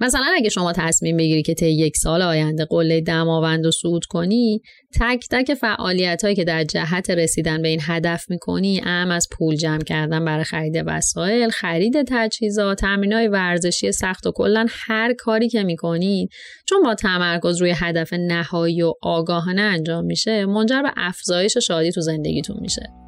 مثلا 0.00 0.26
اگه 0.36 0.48
شما 0.48 0.72
تصمیم 0.72 1.16
بگیری 1.16 1.42
که 1.42 1.54
طی 1.54 1.70
یک 1.70 1.96
سال 1.96 2.22
آینده 2.22 2.64
قله 2.64 3.00
دماوند 3.00 3.66
و 3.66 3.70
صعود 3.70 4.04
کنی 4.04 4.62
تک 5.00 5.26
تک 5.30 5.54
فعالیت 5.54 6.24
هایی 6.24 6.36
که 6.36 6.44
در 6.44 6.64
جهت 6.64 7.10
رسیدن 7.10 7.62
به 7.62 7.68
این 7.68 7.80
هدف 7.82 8.30
می‌کنی 8.30 8.80
ام 8.84 9.10
از 9.10 9.28
پول 9.32 9.56
جمع 9.56 9.82
کردن 9.82 10.24
برای 10.24 10.44
خرید 10.44 10.82
وسایل 10.86 11.50
خرید 11.50 12.02
تجهیزات 12.08 12.78
تمرین 12.78 13.12
های 13.12 13.28
ورزشی 13.28 13.92
سخت 13.92 14.26
و 14.26 14.32
کلا 14.32 14.66
هر 14.68 15.14
کاری 15.14 15.48
که 15.48 15.62
می‌کنید 15.62 16.30
چون 16.66 16.82
با 16.82 16.94
تمرکز 16.94 17.60
روی 17.60 17.72
هدف 17.76 18.12
نهایی 18.12 18.82
و 18.82 18.92
آگاهانه 19.02 19.62
انجام 19.62 20.04
میشه 20.04 20.46
منجر 20.46 20.82
به 20.82 20.92
افزایش 20.96 21.58
شادی 21.58 21.92
تو 21.92 22.00
زندگیتون 22.00 22.56
میشه. 22.60 23.07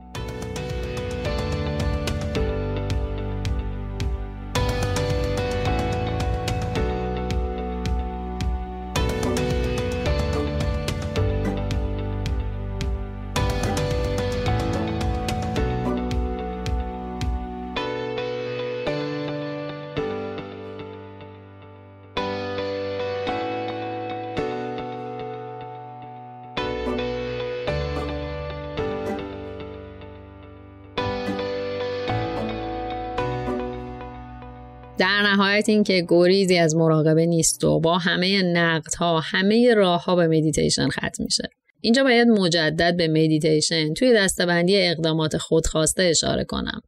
در 35.01 35.23
نهایت 35.23 35.69
این 35.69 35.85
که 35.85 36.07
گریزی 36.09 36.59
از 36.59 36.77
مراقبه 36.77 37.27
نیست 37.27 37.65
و 37.65 37.81
با 37.81 37.99
همه 37.99 38.43
نقدها 38.43 39.21
همه 39.21 39.75
راه 39.75 40.05
ها 40.05 40.17
به 40.17 40.27
مدیتیشن 40.27 40.89
ختم 40.89 41.25
میشه. 41.25 41.49
اینجا 41.81 42.05
باید 42.05 42.29
مجدد 42.29 42.97
به 42.97 43.09
مدیتیشن 43.09 43.95
توی 43.95 44.15
دسته‌بندی 44.14 44.77
اقدامات 44.77 45.37
خودخواسته 45.37 46.03
اشاره 46.03 46.45
کنم. 46.45 46.81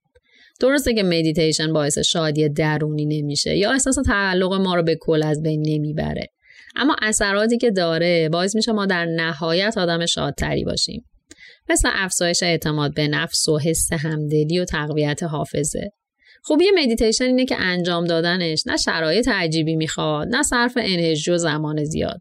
درسته 0.60 0.94
که 0.94 1.02
مدیتیشن 1.02 1.72
باعث 1.72 1.98
شادی 1.98 2.48
درونی 2.48 3.06
نمیشه 3.06 3.56
یا 3.56 3.72
احساس 3.72 3.96
تعلق 4.06 4.52
ما 4.52 4.74
رو 4.74 4.82
به 4.82 4.96
کل 5.00 5.22
از 5.22 5.42
بین 5.42 5.62
نمی‌بره. 5.66 6.26
اما 6.76 6.96
اثراتی 7.02 7.58
که 7.58 7.70
داره 7.70 8.28
باعث 8.28 8.54
میشه 8.54 8.72
ما 8.72 8.86
در 8.86 9.04
نهایت 9.04 9.78
آدم 9.78 10.06
شادتری 10.06 10.64
باشیم. 10.64 11.04
مثل 11.70 11.88
افزایش 11.92 12.42
اعتماد 12.42 12.94
به 12.94 13.08
نفس 13.08 13.48
و 13.48 13.58
حس 13.58 13.92
همدلی 13.92 14.58
و 14.58 14.64
تقویت 14.64 15.22
حافظه. 15.22 15.90
خوبی 16.44 16.64
مدیتیشن 16.74 17.24
اینه 17.24 17.44
که 17.44 17.56
انجام 17.56 18.04
دادنش 18.04 18.66
نه 18.66 18.76
شرایط 18.76 19.28
عجیبی 19.28 19.76
می‌خواد 19.76 20.28
نه 20.28 20.42
صرف 20.42 20.72
انرژی 20.76 21.30
و 21.30 21.38
زمان 21.38 21.84
زیاد. 21.84 22.20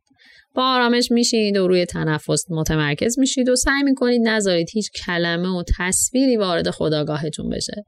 با 0.56 0.64
آرامش 0.64 1.12
میشید 1.12 1.58
و 1.58 1.68
روی 1.68 1.86
تنفس 1.86 2.46
متمرکز 2.50 3.20
میشید 3.20 3.50
و 3.50 3.56
سعی 3.56 3.84
می‌کنید 3.84 4.22
نذارید 4.28 4.70
هیچ 4.74 4.92
کلمه 5.06 5.50
و 5.50 5.64
تصویری 5.78 6.38
وارد 6.38 6.70
خداگاهتون 6.70 7.50
بشه. 7.50 7.84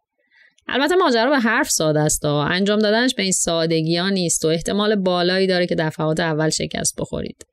البته 0.67 0.95
ماجرا 0.95 1.29
به 1.29 1.39
حرف 1.39 1.69
ساده 1.69 1.99
است 1.99 2.25
و 2.25 2.27
انجام 2.27 2.79
دادنش 2.79 3.15
به 3.15 3.23
این 3.23 3.31
سادگی 3.31 3.97
ها 3.97 4.09
نیست 4.09 4.45
و 4.45 4.47
احتمال 4.47 4.95
بالایی 4.95 5.47
داره 5.47 5.67
که 5.67 5.75
دفعات 5.75 6.19
اول 6.19 6.49
شکست 6.49 6.95
بخورید. 6.97 7.45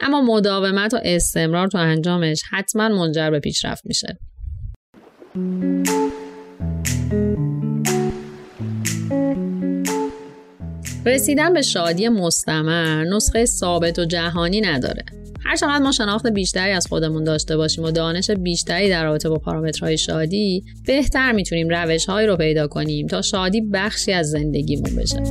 اما 0.00 0.20
مداومت 0.20 0.94
و 0.94 0.98
استمرار 1.02 1.68
تو 1.68 1.78
انجامش 1.78 2.42
حتما 2.50 2.88
منجر 2.88 3.30
به 3.30 3.40
پیشرفت 3.40 3.82
میشه. 3.86 4.18
رسیدن 11.06 11.52
به 11.52 11.62
شادی 11.62 12.08
مستمر 12.08 13.04
نسخه 13.04 13.44
ثابت 13.44 13.98
و 13.98 14.04
جهانی 14.04 14.60
نداره 14.60 15.04
هر 15.44 15.56
چقدر 15.56 15.78
ما 15.78 15.92
شناخت 15.92 16.26
بیشتری 16.26 16.72
از 16.72 16.86
خودمون 16.86 17.24
داشته 17.24 17.56
باشیم 17.56 17.84
و 17.84 17.90
دانش 17.90 18.30
بیشتری 18.30 18.88
در 18.88 19.04
رابطه 19.04 19.28
با 19.28 19.38
پارامترهای 19.38 19.98
شادی 19.98 20.64
بهتر 20.86 21.32
می‌تونیم 21.32 21.68
روشهایی 21.68 22.26
رو 22.26 22.36
پیدا 22.36 22.68
کنیم 22.68 23.06
تا 23.06 23.22
شادی 23.22 23.60
بخشی 23.60 24.12
از 24.12 24.30
زندگیمون 24.30 24.96
بشه 24.96 25.22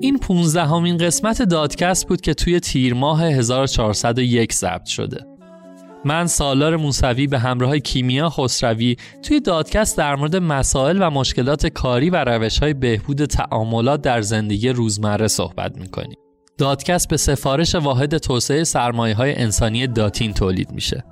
این 0.00 0.18
15 0.18 0.62
همین 0.62 0.96
قسمت 0.96 1.42
دادکست 1.42 2.08
بود 2.08 2.20
که 2.20 2.34
توی 2.34 2.60
تیر 2.60 2.94
ماه 2.94 3.24
1401 3.24 4.52
ضبط 4.52 4.86
شده. 4.86 5.37
من 6.04 6.26
سالار 6.26 6.76
موسوی 6.76 7.26
به 7.26 7.38
همراه 7.38 7.78
کیمیا 7.78 8.30
خسروی 8.30 8.96
توی 9.22 9.40
دادکست 9.40 9.98
در 9.98 10.16
مورد 10.16 10.36
مسائل 10.36 10.98
و 11.00 11.10
مشکلات 11.10 11.66
کاری 11.66 12.10
و 12.10 12.24
روش 12.24 12.58
های 12.58 12.74
بهبود 12.74 13.24
تعاملات 13.24 14.02
در 14.02 14.20
زندگی 14.20 14.68
روزمره 14.68 15.28
صحبت 15.28 15.78
می‌کنیم. 15.78 16.18
دادکست 16.58 17.08
به 17.08 17.16
سفارش 17.16 17.74
واحد 17.74 18.18
توسعه 18.18 18.64
سرمایه 18.64 19.14
های 19.14 19.34
انسانی 19.34 19.86
داتین 19.86 20.32
تولید 20.32 20.70
میشه. 20.70 21.04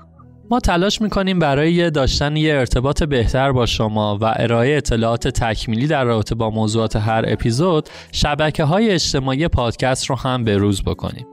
ما 0.51 0.61
تلاش 0.61 1.03
می‌کنیم 1.03 1.39
برای 1.39 1.91
داشتن 1.91 2.37
یه 2.37 2.55
ارتباط 2.55 3.03
بهتر 3.03 3.53
با 3.53 3.67
شما 3.67 4.19
و 4.21 4.35
ارائه 4.37 4.77
اطلاعات 4.77 5.29
تکمیلی 5.29 5.87
در 5.87 6.05
رابطه 6.05 6.35
با 6.35 6.51
موضوعات 6.51 6.97
هر 6.97 7.25
اپیزود 7.29 7.89
شبکه 8.13 8.65
های 8.65 8.91
اجتماعی 8.91 9.49
پادکست 9.49 10.07
رو 10.07 10.17
هم 10.17 10.45
به 10.45 10.57
روز 10.57 10.83
بکنیم. 10.83 11.27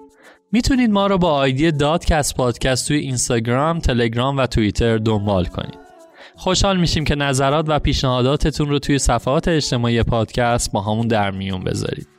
می‌تونید 0.54 0.91
ما 0.91 1.08
رو 1.08 1.18
با 1.18 1.32
آیدی 1.32 1.72
دادکست 1.72 2.36
پادکست 2.38 2.88
توی 2.88 2.97
اینستاگرام، 2.97 3.80
تلگرام 3.80 4.38
و 4.38 4.47
توییتر 4.47 4.97
دنبال 4.97 5.45
کنید. 5.45 5.80
خوشحال 6.36 6.80
میشیم 6.80 7.06
که 7.06 7.16
نظرات 7.16 7.66
و 7.68 7.80
پیشنهاداتتون 7.80 8.70
رو 8.70 8.80
توی 8.80 8.99
صفحات 8.99 9.47
اجتماعی 9.47 10.04
پادکست 10.04 10.72
با 10.72 10.82
همون 10.82 11.08
در 11.08 11.32
میون 11.32 11.64
بذارید. 11.64 12.12